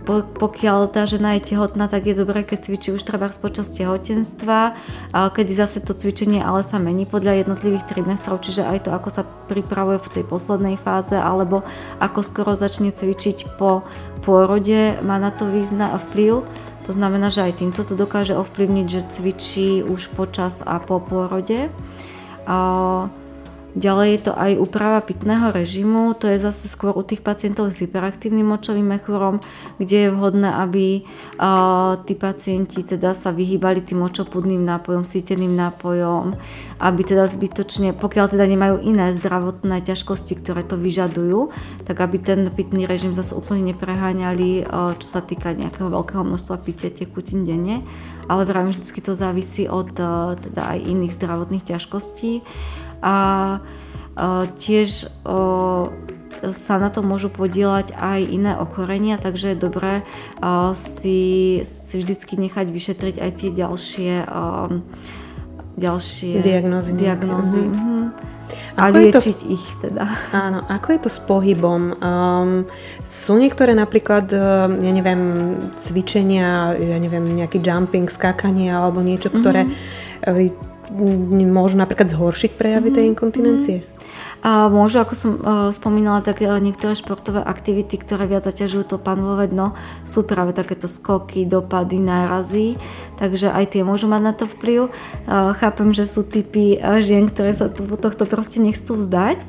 pokiaľ 0.07 0.87
tá 0.87 1.03
žena 1.03 1.35
je 1.35 1.51
tehotná, 1.51 1.91
tak 1.91 2.07
je 2.07 2.15
dobré, 2.15 2.47
keď 2.47 2.71
cvičí 2.71 2.89
už 2.95 3.03
treba 3.03 3.27
počas 3.27 3.67
tehotenstva, 3.75 4.79
kedy 5.11 5.51
zase 5.51 5.83
to 5.83 5.91
cvičenie 5.91 6.39
ale 6.39 6.63
sa 6.63 6.79
mení 6.79 7.03
podľa 7.03 7.43
jednotlivých 7.43 7.91
trimestrov, 7.91 8.39
čiže 8.39 8.63
aj 8.63 8.87
to, 8.87 8.95
ako 8.95 9.09
sa 9.11 9.27
pripravuje 9.51 9.99
v 9.99 10.11
tej 10.15 10.23
poslednej 10.23 10.79
fáze, 10.79 11.13
alebo 11.13 11.67
ako 11.99 12.23
skoro 12.23 12.55
začne 12.55 12.95
cvičiť 12.95 13.59
po 13.59 13.83
pôrode, 14.23 14.95
má 15.03 15.19
na 15.19 15.29
to 15.29 15.43
význa 15.51 15.99
vplyv. 16.07 16.47
To 16.87 16.91
znamená, 16.95 17.27
že 17.27 17.43
aj 17.43 17.59
týmto 17.59 17.83
to 17.83 17.99
dokáže 17.99 18.31
ovplyvniť, 18.31 18.87
že 18.87 19.01
cvičí 19.11 19.83
už 19.83 20.07
počas 20.15 20.63
a 20.63 20.79
po 20.79 21.03
pôrode. 21.03 21.67
Ďalej 23.77 24.09
je 24.09 24.21
to 24.25 24.33
aj 24.33 24.57
úprava 24.57 25.05
pitného 25.05 25.53
režimu, 25.53 26.17
to 26.17 26.25
je 26.25 26.41
zase 26.41 26.65
skôr 26.65 26.97
u 26.97 27.05
tých 27.05 27.21
pacientov 27.21 27.69
s 27.69 27.85
hyperaktívnym 27.85 28.41
močovým 28.41 28.97
mechúrom, 28.97 29.37
kde 29.77 30.09
je 30.09 30.13
vhodné, 30.17 30.49
aby 30.49 31.05
uh, 31.05 32.01
tí 32.01 32.17
pacienti 32.17 32.81
teda 32.81 33.13
sa 33.13 33.29
vyhýbali 33.29 33.85
tým 33.85 34.01
močopudným 34.01 34.65
nápojom, 34.65 35.05
síteným 35.05 35.53
nápojom, 35.53 36.33
aby 36.81 37.01
teda 37.05 37.29
zbytočne, 37.29 37.93
pokiaľ 37.93 38.33
teda 38.33 38.49
nemajú 38.49 38.81
iné 38.81 39.13
zdravotné 39.13 39.85
ťažkosti, 39.85 40.41
ktoré 40.41 40.65
to 40.65 40.73
vyžadujú, 40.73 41.53
tak 41.85 42.01
aby 42.01 42.17
ten 42.17 42.49
pitný 42.49 42.89
režim 42.89 43.13
zase 43.13 43.37
úplne 43.37 43.77
nepreháňali, 43.77 44.65
uh, 44.65 44.97
čo 44.97 45.05
sa 45.05 45.21
týka 45.21 45.53
nejakého 45.53 45.93
veľkého 45.93 46.25
množstva 46.25 46.65
pitia 46.65 46.89
tekutín 46.89 47.45
denne, 47.45 47.85
ale 48.25 48.41
vravím, 48.41 48.73
vždy 48.73 49.05
to 49.05 49.13
závisí 49.13 49.69
od 49.69 49.93
uh, 50.01 50.33
teda 50.33 50.65
aj 50.65 50.79
iných 50.81 51.13
zdravotných 51.13 51.77
ťažkostí 51.77 52.41
a 53.01 53.59
tiež 54.57 55.09
sa 56.53 56.75
na 56.77 56.89
to 56.93 57.01
môžu 57.01 57.33
podielať 57.33 57.97
aj 57.97 58.19
iné 58.29 58.53
ochorenia, 58.57 59.17
takže 59.17 59.53
je 59.53 59.57
dobré 59.57 59.93
si, 60.77 61.19
si 61.65 61.95
vždycky 61.97 62.37
nechať 62.37 62.67
vyšetriť 62.69 63.15
aj 63.17 63.31
tie 63.41 63.49
ďalšie, 63.53 64.13
ďalšie 65.77 66.33
diagnózy. 66.41 66.91
diagnózy. 66.93 67.61
Mm-hmm. 67.65 67.95
Mhm. 67.97 68.35
A 68.77 68.93
ako 68.93 68.97
liečiť 69.01 69.37
to, 69.41 69.49
ich 69.49 69.65
teda. 69.81 70.05
Áno, 70.29 70.61
ako 70.69 70.87
je 70.93 70.99
to 71.01 71.09
s 71.09 71.19
pohybom? 71.25 71.97
Um, 71.97 72.69
sú 73.01 73.33
niektoré 73.35 73.73
napríklad, 73.73 74.29
ja 74.77 74.91
neviem, 74.93 75.21
cvičenia, 75.81 76.77
ja 76.77 76.97
neviem, 77.01 77.25
nejaký 77.25 77.57
jumping, 77.57 78.05
skákanie 78.05 78.69
alebo 78.69 79.01
niečo, 79.01 79.33
ktoré 79.33 79.65
mm-hmm 79.65 80.76
môžu 80.91 81.75
napríklad 81.75 82.07
zhoršiť 82.11 82.55
prejavy 82.55 82.89
tej 82.95 83.03
mhm, 83.07 83.11
inkontinencie? 83.15 83.77
A 84.45 84.69
môžu, 84.69 85.01
ako 85.01 85.13
som 85.17 85.31
uh, 85.37 85.41
spomínala, 85.73 86.21
tak 86.21 86.45
uh, 86.45 86.61
niektoré 86.61 86.93
športové 86.93 87.41
aktivity, 87.41 87.97
ktoré 87.97 88.29
viac 88.29 88.45
zaťažujú 88.45 88.85
to 88.85 88.97
panvové 89.01 89.49
dno, 89.49 89.73
sú 90.05 90.21
práve 90.21 90.53
takéto 90.53 90.85
skoky, 90.85 91.43
dopady, 91.43 91.97
nárazy, 91.97 92.77
takže 93.17 93.49
aj 93.49 93.73
tie 93.73 93.81
môžu 93.81 94.05
mať 94.05 94.21
na 94.21 94.33
to 94.37 94.45
vplyv. 94.45 94.93
Uh, 95.25 95.57
chápem, 95.57 95.89
že 95.89 96.05
sú 96.05 96.21
typy 96.21 96.77
žien, 97.01 97.25
ktoré 97.31 97.55
sa 97.55 97.71
tohto 97.73 98.29
proste 98.29 98.61
nechcú 98.61 98.99
vzdať 98.99 99.41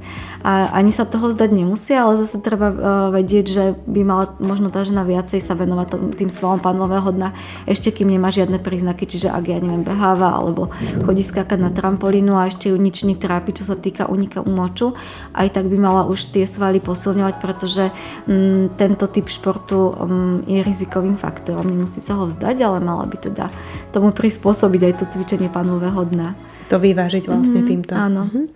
a 0.47 0.71
ani 0.71 0.95
sa 0.95 1.03
toho 1.03 1.29
vzdať 1.29 1.51
nemusia, 1.51 2.07
ale 2.07 2.15
zase 2.23 2.39
treba 2.39 2.71
vedieť, 3.11 3.47
že 3.51 3.65
by 3.91 4.01
mala 4.07 4.25
možno 4.39 4.71
tá 4.71 4.87
žena 4.87 5.03
viacej 5.03 5.43
sa 5.43 5.59
venovať 5.59 6.15
tým 6.15 6.31
svalom 6.31 6.63
panového 6.63 7.11
dna, 7.11 7.35
ešte 7.67 7.91
kým 7.91 8.07
nemá 8.07 8.31
žiadne 8.31 8.63
príznaky, 8.63 9.05
čiže 9.05 9.35
ak 9.35 9.45
ja 9.51 9.59
neviem, 9.59 9.83
beháva 9.83 10.31
alebo 10.31 10.71
chodí 11.03 11.27
skákať 11.27 11.59
na 11.59 11.75
trampolínu 11.75 12.39
a 12.39 12.47
ešte 12.47 12.71
ju 12.71 12.79
nič 12.79 13.03
netrápi, 13.03 13.51
čo 13.51 13.67
sa 13.67 13.75
týka 13.75 14.07
unika 14.07 14.39
umoču 14.39 14.78
moču, 14.79 14.95
aj 15.35 15.49
tak 15.51 15.67
by 15.67 15.77
mala 15.79 16.07
už 16.07 16.31
tie 16.31 16.47
svaly 16.47 16.79
posilňovať, 16.79 17.35
pretože 17.43 17.91
m, 18.31 18.71
mm, 18.71 18.79
tento 18.79 19.11
typ 19.11 19.27
športu 19.27 19.91
m, 19.91 20.07
mm, 20.07 20.37
je 20.47 20.61
rizikovým 20.63 21.19
faktorom. 21.19 21.67
Nemusí 21.67 21.99
sa 21.99 22.15
ho 22.15 22.31
vzdať, 22.31 22.63
ale 22.63 22.79
mala 22.79 23.03
by 23.11 23.19
teda 23.19 23.51
tomu 23.91 24.15
prispôsobiť 24.15 24.81
aj 24.87 24.95
to 25.03 25.05
cvičenie 25.11 25.51
panového 25.51 26.07
dna. 26.07 26.39
To 26.71 26.79
vyvážiť 26.79 27.27
vlastne 27.27 27.67
mm-hmm, 27.67 27.71
týmto. 27.75 27.93
Áno. 27.99 28.23
Mm-hmm. 28.31 28.47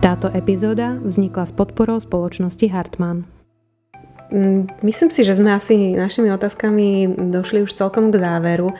Táto 0.00 0.32
epizóda 0.32 0.96
vznikla 1.04 1.44
s 1.44 1.52
podporou 1.52 2.00
spoločnosti 2.00 2.64
Hartmann. 2.72 3.39
Myslím 4.86 5.10
si, 5.10 5.26
že 5.26 5.34
sme 5.34 5.50
asi 5.50 5.98
našimi 5.98 6.30
otázkami 6.30 7.18
došli 7.34 7.66
už 7.66 7.74
celkom 7.74 8.14
k 8.14 8.22
záveru. 8.22 8.70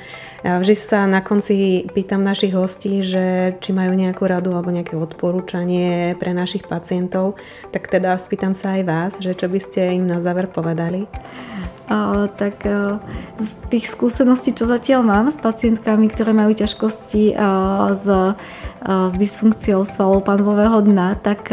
Vždy 0.47 0.75
sa 0.79 1.11
na 1.11 1.27
konci 1.27 1.91
pýtam 1.91 2.23
našich 2.23 2.55
hostí, 2.55 3.03
že 3.03 3.59
či 3.59 3.75
majú 3.75 3.93
nejakú 3.99 4.31
radu 4.31 4.55
alebo 4.55 4.71
nejaké 4.71 4.95
odporúčanie 4.95 6.15
pre 6.23 6.31
našich 6.31 6.71
pacientov, 6.71 7.35
tak 7.75 7.91
teda 7.91 8.15
spýtam 8.17 8.55
sa 8.55 8.79
aj 8.79 8.83
vás, 8.87 9.13
že 9.19 9.35
čo 9.35 9.51
by 9.51 9.59
ste 9.59 9.99
im 9.99 10.07
na 10.07 10.23
záver 10.23 10.47
povedali. 10.47 11.11
Tak 12.39 12.63
uh, 12.63 13.03
z 13.43 13.51
tých 13.67 13.91
skúseností, 13.91 14.55
čo 14.55 14.71
zatiaľ 14.71 15.03
mám 15.03 15.27
s 15.27 15.43
pacientkami, 15.43 16.07
ktoré 16.07 16.31
majú 16.31 16.55
ťažkosti 16.55 17.35
uh, 17.35 17.91
s 17.91 18.07
s 18.81 19.13
dysfunkciou 19.13 19.85
svalov 19.85 20.25
panvového 20.25 20.81
dna, 20.81 21.21
tak 21.21 21.53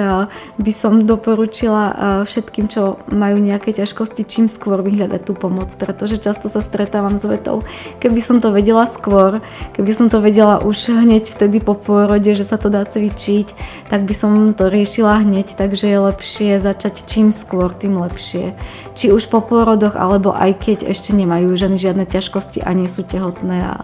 by 0.56 0.72
som 0.72 1.04
doporučila 1.04 1.92
všetkým, 2.24 2.72
čo 2.72 3.04
majú 3.12 3.44
nejaké 3.44 3.76
ťažkosti, 3.76 4.24
čím 4.24 4.48
skôr 4.48 4.80
vyhľadať 4.80 5.22
tú 5.28 5.36
pomoc, 5.36 5.68
pretože 5.76 6.24
často 6.24 6.48
sa 6.48 6.64
stretávam 6.64 7.20
s 7.20 7.28
vetou, 7.28 7.68
keby 8.00 8.24
som 8.24 8.40
to 8.40 8.56
vedela 8.56 8.88
skôr, 8.88 9.44
keby 9.76 9.92
som 9.92 10.08
to 10.08 10.24
vedela 10.24 10.64
už 10.64 10.88
hneď 10.88 11.28
vtedy 11.36 11.60
po 11.60 11.76
pôrode, 11.76 12.32
že 12.32 12.48
sa 12.48 12.56
to 12.56 12.72
dá 12.72 12.88
cvičiť, 12.88 13.52
tak 13.92 14.08
by 14.08 14.16
som 14.16 14.56
to 14.56 14.72
riešila 14.72 15.28
hneď, 15.28 15.52
takže 15.60 15.84
je 15.84 16.00
lepšie 16.00 16.52
začať 16.64 17.12
čím 17.12 17.36
skôr, 17.36 17.76
tým 17.76 18.00
lepšie. 18.00 18.56
Či 18.96 19.12
už 19.12 19.28
po 19.28 19.44
pôrodoch, 19.44 20.00
alebo 20.00 20.27
aj 20.34 20.52
keď 20.64 20.78
ešte 20.90 21.12
nemajú 21.12 21.54
žiadne, 21.54 21.80
žiadne 21.80 22.06
ťažkosti 22.08 22.64
a 22.64 22.72
nie 22.72 22.88
sú 22.88 23.04
tehotné 23.04 23.64
a 23.64 23.76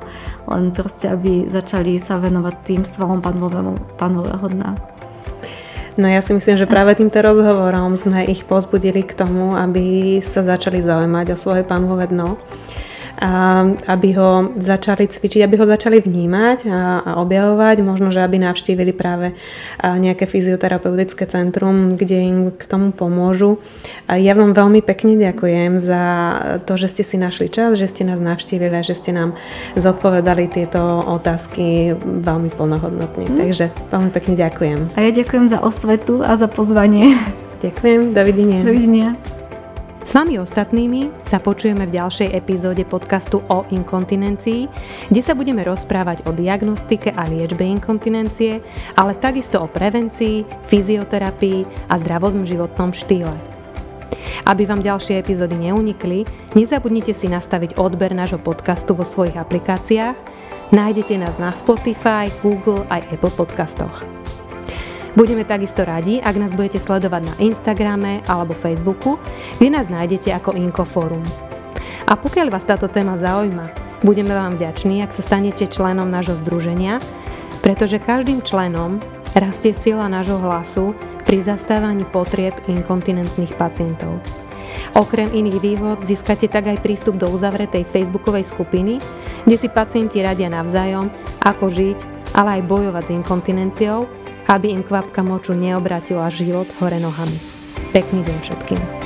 len 0.48 0.72
proste, 0.76 1.12
aby 1.12 1.48
začali 1.48 2.00
sa 2.00 2.20
venovať 2.20 2.56
tým 2.64 2.82
svalom 2.84 3.20
panového 3.22 4.48
dna. 4.50 4.94
No 5.94 6.10
ja 6.10 6.26
si 6.26 6.34
myslím, 6.34 6.58
že 6.58 6.66
práve 6.66 6.98
týmto 6.98 7.22
rozhovorom 7.22 7.94
sme 7.94 8.26
ich 8.26 8.50
pozbudili 8.50 9.06
k 9.06 9.14
tomu, 9.14 9.54
aby 9.54 10.18
sa 10.26 10.42
začali 10.42 10.82
zaujímať 10.82 11.38
o 11.38 11.38
svoje 11.38 11.62
panvové 11.62 12.10
dno 12.10 12.42
aby 13.88 14.10
ho 14.18 14.58
začali 14.58 15.06
cvičiť, 15.06 15.46
aby 15.46 15.56
ho 15.62 15.66
začali 15.70 16.02
vnímať 16.02 16.66
a, 16.66 16.80
a 17.06 17.12
objavovať, 17.22 17.86
možno, 17.86 18.10
že 18.10 18.26
aby 18.26 18.42
navštívili 18.42 18.92
práve 18.92 19.38
nejaké 19.80 20.26
fyzioterapeutické 20.26 21.30
centrum, 21.30 21.94
kde 21.94 22.18
im 22.18 22.38
k 22.52 22.64
tomu 22.66 22.90
pomôžu. 22.90 23.62
Ja 24.10 24.36
vám 24.36 24.52
veľmi 24.52 24.84
pekne 24.84 25.16
ďakujem 25.16 25.80
za 25.80 26.04
to, 26.68 26.76
že 26.76 26.92
ste 26.92 27.04
si 27.08 27.16
našli 27.16 27.48
čas, 27.48 27.80
že 27.80 27.88
ste 27.88 28.04
nás 28.04 28.20
navštívili 28.20 28.76
a 28.76 28.84
že 28.84 28.98
ste 28.98 29.16
nám 29.16 29.38
zodpovedali 29.80 30.52
tieto 30.52 30.82
otázky 31.08 31.96
veľmi 32.02 32.52
plnohodnotne. 32.52 33.26
Mm. 33.30 33.38
Takže 33.40 33.66
veľmi 33.94 34.12
pekne 34.12 34.34
ďakujem. 34.36 34.80
A 34.94 35.00
ja 35.00 35.12
ďakujem 35.16 35.46
za 35.48 35.64
osvetu 35.64 36.20
a 36.26 36.36
za 36.36 36.52
pozvanie. 36.52 37.16
Ďakujem, 37.64 38.12
dovidenia. 38.12 38.60
Dovidenia. 38.68 39.33
S 40.04 40.12
vami 40.12 40.36
ostatnými 40.36 41.24
sa 41.24 41.40
počujeme 41.40 41.88
v 41.88 41.96
ďalšej 41.96 42.36
epizóde 42.36 42.84
podcastu 42.84 43.40
o 43.48 43.64
inkontinencii, 43.72 44.68
kde 45.08 45.22
sa 45.24 45.32
budeme 45.32 45.64
rozprávať 45.64 46.28
o 46.28 46.36
diagnostike 46.36 47.16
a 47.16 47.24
liečbe 47.24 47.64
inkontinencie, 47.64 48.60
ale 49.00 49.16
takisto 49.16 49.64
o 49.64 49.72
prevencii, 49.72 50.44
fyzioterapii 50.68 51.88
a 51.88 51.96
zdravodnom 51.96 52.44
životnom 52.44 52.92
štýle. 52.92 53.32
Aby 54.44 54.68
vám 54.68 54.84
ďalšie 54.84 55.24
epizódy 55.24 55.56
neunikli, 55.56 56.28
nezabudnite 56.52 57.16
si 57.16 57.32
nastaviť 57.32 57.80
odber 57.80 58.12
nášho 58.12 58.44
podcastu 58.44 58.92
vo 58.92 59.08
svojich 59.08 59.40
aplikáciách. 59.40 60.20
Nájdete 60.76 61.16
nás 61.16 61.40
na 61.40 61.56
Spotify, 61.56 62.28
Google 62.44 62.84
aj 62.92 63.08
Apple 63.08 63.32
podcastoch. 63.40 64.23
Budeme 65.14 65.46
takisto 65.46 65.86
radi, 65.86 66.18
ak 66.18 66.42
nás 66.42 66.58
budete 66.58 66.82
sledovať 66.82 67.22
na 67.30 67.36
Instagrame 67.38 68.26
alebo 68.26 68.58
Facebooku, 68.58 69.22
kde 69.62 69.70
nás 69.70 69.86
nájdete 69.86 70.34
ako 70.34 70.58
Inkoforum. 70.58 71.22
A 72.10 72.18
pokiaľ 72.18 72.50
vás 72.50 72.66
táto 72.66 72.90
téma 72.90 73.14
zaujíma, 73.14 73.70
budeme 74.02 74.34
vám 74.34 74.58
vďační, 74.58 75.06
ak 75.06 75.14
sa 75.14 75.22
stanete 75.22 75.70
členom 75.70 76.10
nášho 76.10 76.34
združenia, 76.42 76.98
pretože 77.62 78.02
každým 78.02 78.42
členom 78.42 78.98
rastie 79.38 79.78
sila 79.78 80.10
nášho 80.10 80.42
hlasu 80.42 80.98
pri 81.30 81.46
zastávaní 81.46 82.10
potrieb 82.10 82.58
inkontinentných 82.66 83.54
pacientov. 83.54 84.18
Okrem 84.98 85.30
iných 85.30 85.62
výhod 85.62 86.02
získate 86.02 86.50
tak 86.50 86.74
aj 86.74 86.82
prístup 86.82 87.22
do 87.22 87.30
uzavretej 87.30 87.86
facebookovej 87.86 88.50
skupiny, 88.50 88.98
kde 89.46 89.58
si 89.62 89.70
pacienti 89.70 90.26
radia 90.26 90.50
navzájom, 90.50 91.14
ako 91.46 91.70
žiť, 91.70 91.98
ale 92.34 92.58
aj 92.58 92.62
bojovať 92.66 93.04
s 93.06 93.14
inkontinenciou 93.14 94.23
aby 94.48 94.74
im 94.74 94.82
kvapka 94.84 95.24
moču 95.24 95.56
neobratila 95.56 96.32
život 96.32 96.68
hore 96.80 97.00
nohami. 97.00 97.38
Pekný 97.94 98.26
deň 98.26 98.38
všetkým. 98.42 99.03